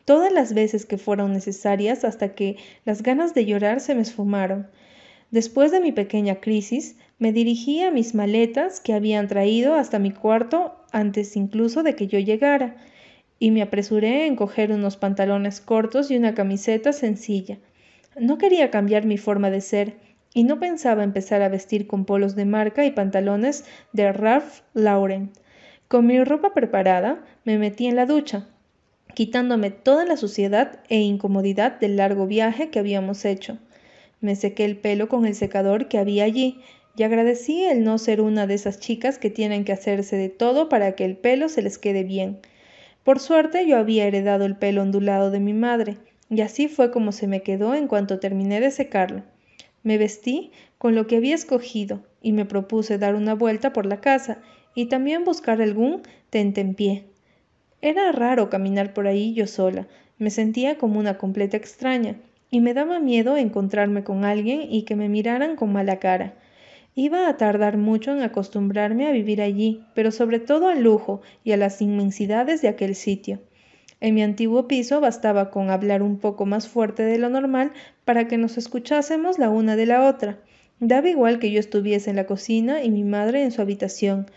Todas 0.05 0.33
las 0.33 0.53
veces 0.53 0.85
que 0.85 0.97
fueron 0.97 1.31
necesarias 1.31 2.03
hasta 2.03 2.35
que 2.35 2.57
las 2.83 3.03
ganas 3.03 3.33
de 3.33 3.45
llorar 3.45 3.79
se 3.79 3.95
me 3.95 4.01
esfumaron. 4.01 4.67
Después 5.31 5.71
de 5.71 5.79
mi 5.79 5.91
pequeña 5.91 6.41
crisis, 6.41 6.97
me 7.19 7.31
dirigí 7.31 7.81
a 7.81 7.89
mis 7.89 8.13
maletas 8.13 8.81
que 8.81 8.93
habían 8.93 9.27
traído 9.27 9.75
hasta 9.75 9.99
mi 9.99 10.11
cuarto 10.11 10.75
antes 10.91 11.35
incluso 11.37 11.83
de 11.83 11.95
que 11.95 12.07
yo 12.07 12.19
llegara, 12.19 12.75
y 13.39 13.51
me 13.51 13.61
apresuré 13.61 14.27
en 14.27 14.35
coger 14.35 14.71
unos 14.71 14.97
pantalones 14.97 15.61
cortos 15.61 16.11
y 16.11 16.17
una 16.17 16.33
camiseta 16.33 16.93
sencilla. 16.93 17.57
No 18.19 18.37
quería 18.37 18.69
cambiar 18.69 19.05
mi 19.05 19.17
forma 19.17 19.49
de 19.49 19.61
ser, 19.61 19.95
y 20.33 20.43
no 20.43 20.59
pensaba 20.59 21.03
empezar 21.03 21.41
a 21.41 21.49
vestir 21.49 21.87
con 21.87 22.05
polos 22.05 22.35
de 22.35 22.45
marca 22.45 22.85
y 22.85 22.91
pantalones 22.91 23.65
de 23.91 24.11
Ralph 24.11 24.61
Lauren. 24.73 25.31
Con 25.87 26.07
mi 26.07 26.23
ropa 26.23 26.53
preparada, 26.53 27.23
me 27.43 27.57
metí 27.57 27.87
en 27.87 27.95
la 27.95 28.05
ducha, 28.05 28.47
quitándome 29.13 29.71
toda 29.71 30.05
la 30.05 30.17
suciedad 30.17 30.79
e 30.89 30.99
incomodidad 30.99 31.79
del 31.79 31.97
largo 31.97 32.27
viaje 32.27 32.69
que 32.69 32.79
habíamos 32.79 33.25
hecho. 33.25 33.57
Me 34.21 34.35
sequé 34.35 34.65
el 34.65 34.77
pelo 34.77 35.09
con 35.09 35.25
el 35.25 35.35
secador 35.35 35.87
que 35.87 35.97
había 35.97 36.23
allí 36.23 36.59
y 36.95 37.03
agradecí 37.03 37.63
el 37.63 37.83
no 37.83 37.97
ser 37.97 38.21
una 38.21 38.47
de 38.47 38.53
esas 38.53 38.79
chicas 38.79 39.17
que 39.17 39.29
tienen 39.29 39.65
que 39.65 39.73
hacerse 39.73 40.15
de 40.15 40.29
todo 40.29 40.69
para 40.69 40.95
que 40.95 41.05
el 41.05 41.17
pelo 41.17 41.49
se 41.49 41.61
les 41.61 41.77
quede 41.77 42.03
bien. 42.03 42.39
Por 43.03 43.19
suerte 43.19 43.67
yo 43.67 43.77
había 43.77 44.05
heredado 44.05 44.45
el 44.45 44.55
pelo 44.55 44.81
ondulado 44.81 45.31
de 45.31 45.39
mi 45.39 45.53
madre, 45.53 45.97
y 46.29 46.41
así 46.41 46.67
fue 46.67 46.91
como 46.91 47.11
se 47.11 47.27
me 47.27 47.41
quedó 47.41 47.75
en 47.75 47.87
cuanto 47.87 48.19
terminé 48.19 48.59
de 48.59 48.71
secarlo. 48.71 49.23
Me 49.83 49.97
vestí 49.97 50.51
con 50.77 50.95
lo 50.95 51.07
que 51.07 51.17
había 51.17 51.35
escogido 51.35 52.01
y 52.21 52.31
me 52.31 52.45
propuse 52.45 52.97
dar 52.97 53.15
una 53.15 53.35
vuelta 53.35 53.73
por 53.73 53.85
la 53.85 53.99
casa 53.99 54.39
y 54.73 54.85
también 54.85 55.25
buscar 55.25 55.61
algún 55.61 56.01
tentempié. 56.29 57.05
Era 57.83 58.13
raro 58.13 58.49
caminar 58.49 58.93
por 58.93 59.07
ahí 59.07 59.33
yo 59.33 59.45
sola, 59.45 59.87
me 60.17 60.29
sentía 60.29 60.77
como 60.77 61.01
una 61.01 61.17
completa 61.17 61.57
extraña, 61.57 62.15
y 62.49 62.61
me 62.61 62.73
daba 62.73 63.01
miedo 63.01 63.35
encontrarme 63.35 64.05
con 64.05 64.23
alguien 64.23 64.61
y 64.69 64.83
que 64.83 64.95
me 64.95 65.09
miraran 65.09 65.57
con 65.57 65.73
mala 65.73 65.99
cara. 65.99 66.33
Iba 66.95 67.27
a 67.27 67.35
tardar 67.35 67.75
mucho 67.75 68.13
en 68.13 68.21
acostumbrarme 68.21 69.05
a 69.05 69.11
vivir 69.11 69.41
allí, 69.41 69.83
pero 69.95 70.11
sobre 70.11 70.39
todo 70.39 70.69
al 70.69 70.81
lujo 70.81 71.23
y 71.43 71.51
a 71.51 71.57
las 71.57 71.81
inmensidades 71.81 72.61
de 72.61 72.69
aquel 72.69 72.95
sitio. 72.95 73.41
En 73.99 74.15
mi 74.15 74.23
antiguo 74.23 74.65
piso 74.65 75.01
bastaba 75.01 75.51
con 75.51 75.69
hablar 75.69 76.03
un 76.03 76.19
poco 76.19 76.45
más 76.45 76.69
fuerte 76.69 77.03
de 77.03 77.17
lo 77.17 77.27
normal 77.27 77.73
para 78.05 78.29
que 78.29 78.37
nos 78.37 78.57
escuchásemos 78.57 79.39
la 79.39 79.49
una 79.49 79.75
de 79.75 79.87
la 79.87 80.07
otra. 80.07 80.37
Daba 80.79 81.09
igual 81.09 81.37
que 81.37 81.51
yo 81.51 81.59
estuviese 81.59 82.11
en 82.11 82.15
la 82.15 82.27
cocina 82.27 82.81
y 82.81 82.91
mi 82.91 83.03
madre 83.03 83.43
en 83.43 83.51
su 83.51 83.61
habitación. 83.61 84.27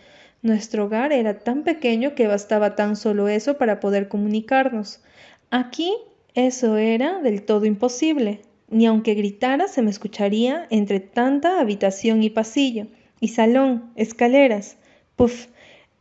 Nuestro 0.41 0.85
hogar 0.85 1.11
era 1.11 1.39
tan 1.39 1.63
pequeño 1.63 2.13
que 2.13 2.27
bastaba 2.27 2.75
tan 2.75 2.95
solo 2.95 3.27
eso 3.27 3.57
para 3.57 3.79
poder 3.79 4.07
comunicarnos. 4.07 5.01
Aquí 5.49 5.93
eso 6.35 6.77
era 6.77 7.19
del 7.21 7.43
todo 7.43 7.65
imposible. 7.65 8.41
Ni 8.69 8.85
aunque 8.85 9.15
gritara 9.15 9.67
se 9.67 9.81
me 9.81 9.89
escucharía 9.89 10.67
entre 10.69 10.99
tanta 10.99 11.59
habitación 11.59 12.21
y 12.21 12.29
pasillo, 12.29 12.87
y 13.19 13.29
salón, 13.29 13.91
escaleras. 13.95 14.77
Puf, 15.15 15.47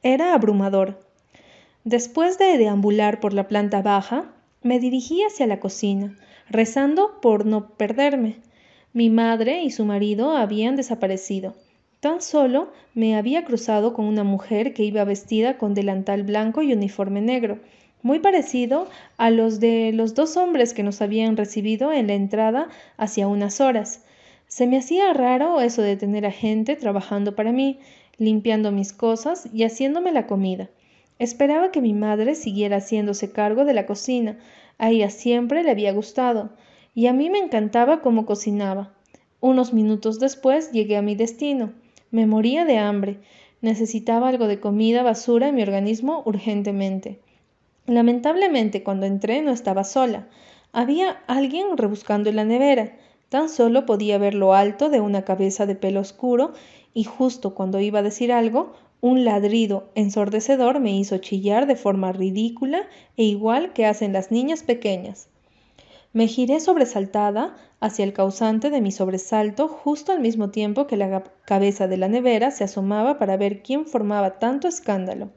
era 0.03 0.35
abrumador. 0.35 1.01
Después 1.85 2.39
de 2.39 2.59
deambular 2.59 3.21
por 3.21 3.33
la 3.33 3.49
planta 3.49 3.81
baja, 3.81 4.33
me 4.63 4.81
dirigí 4.81 5.23
hacia 5.23 5.47
la 5.47 5.61
cocina, 5.61 6.17
rezando 6.51 7.21
por 7.23 7.47
no 7.47 7.71
perderme. 7.71 8.41
Mi 8.93 9.09
madre 9.11 9.63
y 9.63 9.71
su 9.71 9.85
marido 9.85 10.37
habían 10.37 10.77
desaparecido. 10.77 11.55
Tan 12.07 12.23
solo 12.23 12.69
me 12.95 13.17
había 13.17 13.45
cruzado 13.45 13.93
con 13.93 14.05
una 14.05 14.23
mujer 14.23 14.75
que 14.75 14.85
iba 14.85 15.03
vestida 15.03 15.59
con 15.59 15.75
delantal 15.75 16.23
blanco 16.23 16.63
y 16.63 16.73
uniforme 16.73 17.21
negro, 17.21 17.59
muy 18.01 18.21
parecido 18.21 18.87
a 19.17 19.31
los 19.31 19.59
de 19.59 19.91
los 19.93 20.15
dos 20.15 20.37
hombres 20.37 20.73
que 20.73 20.85
nos 20.85 21.03
habían 21.03 21.37
recibido 21.37 21.91
en 21.91 22.07
la 22.07 22.15
entrada 22.15 22.69
hacía 22.97 23.27
unas 23.27 23.61
horas. 23.61 24.05
Se 24.47 24.69
me 24.69 24.79
hacía 24.79 25.13
raro 25.15 25.61
eso 25.61 25.83
de 25.83 25.97
tener 25.97 26.27
a 26.27 26.31
gente 26.31 26.77
trabajando 26.77 27.35
para 27.35 27.51
mí, 27.51 27.81
limpiando 28.19 28.71
mis 28.71 28.93
cosas 28.93 29.49
y 29.53 29.65
haciéndome 29.65 30.13
la 30.13 30.29
comida. 30.29 30.71
Esperaba 31.19 31.73
que 31.73 31.81
mi 31.81 31.93
madre 31.93 32.37
siguiera 32.37 32.77
haciéndose 32.77 33.33
cargo 33.33 33.65
de 33.65 33.75
la 33.75 33.85
cocina. 33.85 34.39
A 34.79 34.91
ella 34.91 35.11
siempre 35.11 35.65
le 35.65 35.73
había 35.73 35.93
gustado, 35.93 36.51
y 36.95 37.09
a 37.09 37.13
mí 37.13 37.31
me 37.31 37.41
encantaba 37.41 38.01
cómo 38.01 38.27
cocinaba. 38.27 38.95
Unos 39.41 39.73
minutos 39.73 40.21
después 40.21 40.71
llegué 40.71 40.97
a 40.97 41.03
mi 41.03 41.17
destino. 41.17 41.73
Me 42.11 42.27
moría 42.27 42.65
de 42.65 42.79
hambre. 42.79 43.21
Necesitaba 43.61 44.29
algo 44.29 44.47
de 44.47 44.61
comida 44.61 45.03
basura 45.03 45.49
en 45.49 45.55
mi 45.55 45.63
organismo 45.63 46.23
urgentemente. 46.25 47.21
Lamentablemente, 47.87 48.83
cuando 48.83 49.07
entré 49.07 49.43
no 49.43 49.51
estaba 49.51 49.85
sola. 49.85 50.29
Había 50.73 51.23
alguien 51.27 51.77
rebuscando 51.77 52.31
en 52.31 52.37
la 52.37 52.45
nevera. 52.45 52.97
Tan 53.29 53.49
solo 53.49 53.87
podía 53.87 54.19
ver 54.19 54.35
lo 54.35 54.55
alto 54.55 54.89
de 54.89 55.01
una 55.01 55.25
cabeza 55.25 55.67
de 55.67 55.75
pelo 55.75 56.01
oscuro 56.01 56.53
y 56.95 57.05
justo 57.05 57.55
cuando 57.55 57.81
iba 57.81 57.99
a 57.99 58.03
decir 58.03 58.33
algo, 58.33 58.73
un 59.01 59.25
ladrido 59.25 59.91
ensordecedor 59.95 60.81
me 60.81 60.97
hizo 60.97 61.19
chillar 61.19 61.67
de 61.67 61.77
forma 61.77 62.13
ridícula 62.13 62.87
e 63.17 63.25
igual 63.25 63.73
que 63.73 63.87
hacen 63.87 64.13
las 64.13 64.31
niñas 64.31 64.63
pequeñas. 64.63 65.29
Me 66.17 66.29
giré 66.29 66.61
sobresaltada 66.61 67.55
hacia 67.79 68.03
el 68.03 68.15
causante 68.15 68.71
de 68.71 68.81
mi 68.81 68.91
sobresalto 68.91 69.69
justo 69.69 70.13
al 70.13 70.21
mismo 70.21 70.49
tiempo 70.49 70.87
que 70.87 70.97
la 70.97 71.23
cabeza 71.45 71.89
de 71.89 71.99
la 71.99 72.09
nevera 72.09 72.51
se 72.51 72.65
asomaba 72.65 73.19
para 73.19 73.37
ver 73.37 73.63
quién 73.63 73.85
formaba 73.85 74.39
tanto 74.39 74.67
escándalo. 74.67 75.29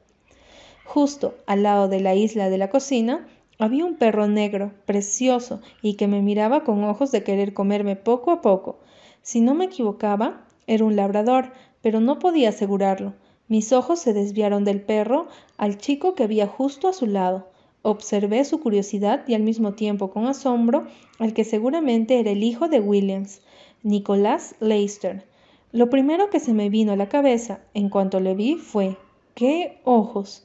Justo 0.86 1.34
al 1.44 1.64
lado 1.64 1.88
de 1.88 2.00
la 2.00 2.14
isla 2.14 2.48
de 2.48 2.56
la 2.56 2.70
cocina 2.70 3.28
había 3.58 3.84
un 3.84 3.96
perro 3.96 4.26
negro, 4.26 4.72
precioso, 4.86 5.60
y 5.82 5.96
que 5.96 6.06
me 6.06 6.22
miraba 6.22 6.64
con 6.64 6.82
ojos 6.84 7.12
de 7.12 7.24
querer 7.24 7.52
comerme 7.52 7.94
poco 7.96 8.30
a 8.30 8.40
poco. 8.40 8.78
Si 9.20 9.42
no 9.42 9.54
me 9.54 9.66
equivocaba, 9.66 10.46
era 10.66 10.86
un 10.86 10.96
labrador, 10.96 11.52
pero 11.82 12.00
no 12.00 12.18
podía 12.18 12.48
asegurarlo. 12.48 13.12
Mis 13.48 13.74
ojos 13.74 13.98
se 13.98 14.14
desviaron 14.14 14.64
del 14.64 14.80
perro 14.80 15.28
al 15.58 15.76
chico 15.76 16.14
que 16.14 16.22
había 16.22 16.46
justo 16.46 16.88
a 16.88 16.94
su 16.94 17.04
lado. 17.04 17.49
Observé 17.82 18.44
su 18.44 18.60
curiosidad 18.60 19.24
y 19.26 19.34
al 19.34 19.42
mismo 19.42 19.72
tiempo 19.72 20.10
con 20.10 20.26
asombro 20.26 20.86
al 21.18 21.32
que 21.32 21.44
seguramente 21.44 22.20
era 22.20 22.30
el 22.30 22.42
hijo 22.42 22.68
de 22.68 22.78
Williams, 22.80 23.40
Nicolás 23.82 24.54
Leicester. 24.60 25.24
Lo 25.72 25.88
primero 25.88 26.28
que 26.28 26.40
se 26.40 26.52
me 26.52 26.68
vino 26.68 26.92
a 26.92 26.96
la 26.96 27.08
cabeza 27.08 27.60
en 27.72 27.88
cuanto 27.88 28.20
le 28.20 28.34
vi 28.34 28.56
fue 28.56 28.96
¡qué 29.34 29.80
ojos! 29.84 30.44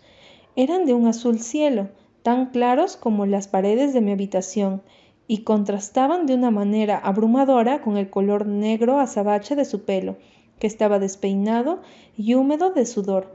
Eran 0.55 0.85
de 0.85 0.93
un 0.93 1.07
azul 1.07 1.39
cielo, 1.39 1.89
tan 2.23 2.51
claros 2.51 2.95
como 2.95 3.25
las 3.25 3.49
paredes 3.49 3.93
de 3.93 3.99
mi 3.99 4.13
habitación, 4.13 4.81
y 5.27 5.39
contrastaban 5.39 6.27
de 6.27 6.35
una 6.35 6.51
manera 6.51 6.97
abrumadora 6.97 7.81
con 7.81 7.97
el 7.97 8.09
color 8.09 8.45
negro 8.45 8.99
azabache 8.99 9.55
de 9.55 9.65
su 9.65 9.83
pelo, 9.83 10.15
que 10.59 10.67
estaba 10.67 10.99
despeinado 10.99 11.81
y 12.15 12.35
húmedo 12.35 12.69
de 12.69 12.85
sudor. 12.85 13.33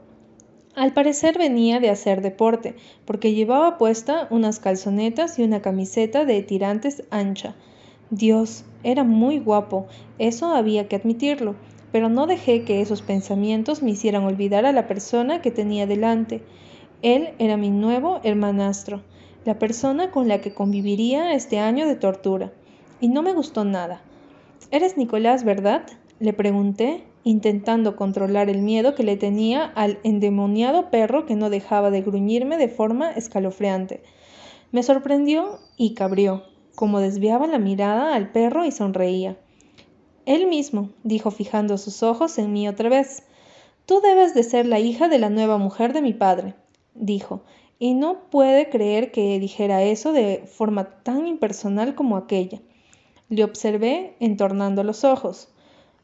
Al 0.73 0.93
parecer 0.93 1.37
venía 1.37 1.81
de 1.81 1.89
hacer 1.89 2.21
deporte, 2.21 2.75
porque 3.05 3.33
llevaba 3.33 3.77
puesta 3.77 4.27
unas 4.29 4.59
calzonetas 4.59 5.37
y 5.37 5.43
una 5.43 5.61
camiseta 5.61 6.23
de 6.23 6.41
tirantes 6.43 7.03
ancha. 7.09 7.55
Dios, 8.09 8.63
era 8.83 9.03
muy 9.03 9.39
guapo, 9.39 9.87
eso 10.17 10.47
había 10.55 10.87
que 10.87 10.95
admitirlo, 10.95 11.55
pero 11.91 12.07
no 12.07 12.25
dejé 12.25 12.63
que 12.63 12.81
esos 12.81 13.01
pensamientos 13.01 13.83
me 13.83 13.91
hicieran 13.91 14.23
olvidar 14.23 14.65
a 14.65 14.71
la 14.71 14.87
persona 14.87 15.41
que 15.41 15.51
tenía 15.51 15.87
delante. 15.87 16.41
Él 17.01 17.31
era 17.37 17.57
mi 17.57 17.69
nuevo 17.69 18.21
hermanastro, 18.23 19.01
la 19.43 19.59
persona 19.59 20.09
con 20.11 20.27
la 20.27 20.39
que 20.39 20.53
conviviría 20.53 21.33
este 21.33 21.59
año 21.59 21.85
de 21.85 21.95
tortura. 21.95 22.53
Y 23.01 23.09
no 23.09 23.23
me 23.23 23.33
gustó 23.33 23.65
nada. 23.65 24.01
Eres 24.69 24.95
Nicolás, 24.95 25.43
¿verdad? 25.43 25.83
Le 26.19 26.31
pregunté, 26.31 27.03
intentando 27.23 27.95
controlar 27.95 28.49
el 28.49 28.61
miedo 28.61 28.95
que 28.95 29.03
le 29.03 29.17
tenía 29.17 29.65
al 29.65 29.99
endemoniado 30.03 30.89
perro 30.89 31.25
que 31.25 31.35
no 31.35 31.49
dejaba 31.49 31.91
de 31.91 32.01
gruñirme 32.01 32.57
de 32.57 32.67
forma 32.67 33.11
escalofriante. 33.11 34.01
Me 34.71 34.83
sorprendió 34.83 35.59
y 35.77 35.93
cabrió, 35.93 36.43
como 36.75 36.99
desviaba 36.99 37.47
la 37.47 37.59
mirada 37.59 38.15
al 38.15 38.31
perro 38.31 38.65
y 38.65 38.71
sonreía. 38.71 39.37
Él 40.25 40.47
mismo, 40.47 40.89
dijo 41.03 41.31
fijando 41.31 41.77
sus 41.77 42.03
ojos 42.03 42.37
en 42.37 42.53
mí 42.53 42.67
otra 42.67 42.89
vez. 42.89 43.23
Tú 43.85 44.01
debes 44.01 44.33
de 44.33 44.43
ser 44.43 44.65
la 44.65 44.79
hija 44.79 45.09
de 45.09 45.19
la 45.19 45.29
nueva 45.29 45.57
mujer 45.57 45.93
de 45.93 46.01
mi 46.01 46.13
padre 46.13 46.55
dijo, 46.93 47.41
y 47.79 47.93
no 47.93 48.29
puede 48.29 48.69
creer 48.69 49.11
que 49.11 49.39
dijera 49.39 49.83
eso 49.83 50.13
de 50.13 50.43
forma 50.45 51.01
tan 51.03 51.27
impersonal 51.27 51.95
como 51.95 52.17
aquella. 52.17 52.61
Le 53.29 53.43
observé 53.43 54.15
entornando 54.19 54.83
los 54.83 55.03
ojos. 55.03 55.50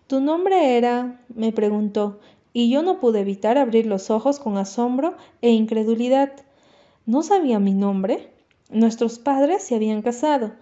¿Tu 0.08 0.22
nombre 0.22 0.78
era? 0.78 1.20
me 1.36 1.52
preguntó, 1.52 2.20
y 2.54 2.70
yo 2.70 2.82
no 2.82 3.02
pude 3.02 3.20
evitar 3.20 3.58
abrir 3.58 3.86
los 3.86 4.10
ojos 4.10 4.39
con 4.39 4.58
asombro 4.58 5.15
e 5.41 5.52
incredulidad. 5.52 6.32
¿No 7.06 7.24
sabía 7.24 7.60
mi 7.60 7.74
nombre? 7.74 8.32
Nuestros 8.70 9.20
padres 9.20 9.63
se 9.63 9.76
habían 9.76 10.02
casado, 10.02 10.54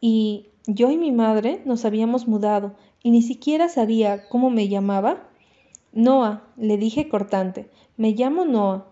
y 0.00 0.46
yo 0.66 0.90
y 0.90 0.96
mi 0.96 1.12
madre 1.12 1.60
nos 1.66 1.84
habíamos 1.84 2.26
mudado, 2.28 2.76
y 3.02 3.10
ni 3.10 3.20
siquiera 3.20 3.68
sabía 3.68 4.26
cómo 4.30 4.48
me 4.48 4.68
llamaba. 4.68 5.28
Noah, 5.92 6.44
le 6.56 6.78
dije 6.78 7.10
cortante, 7.10 7.68
me 7.98 8.12
llamo 8.12 8.46
Noah. 8.46 8.86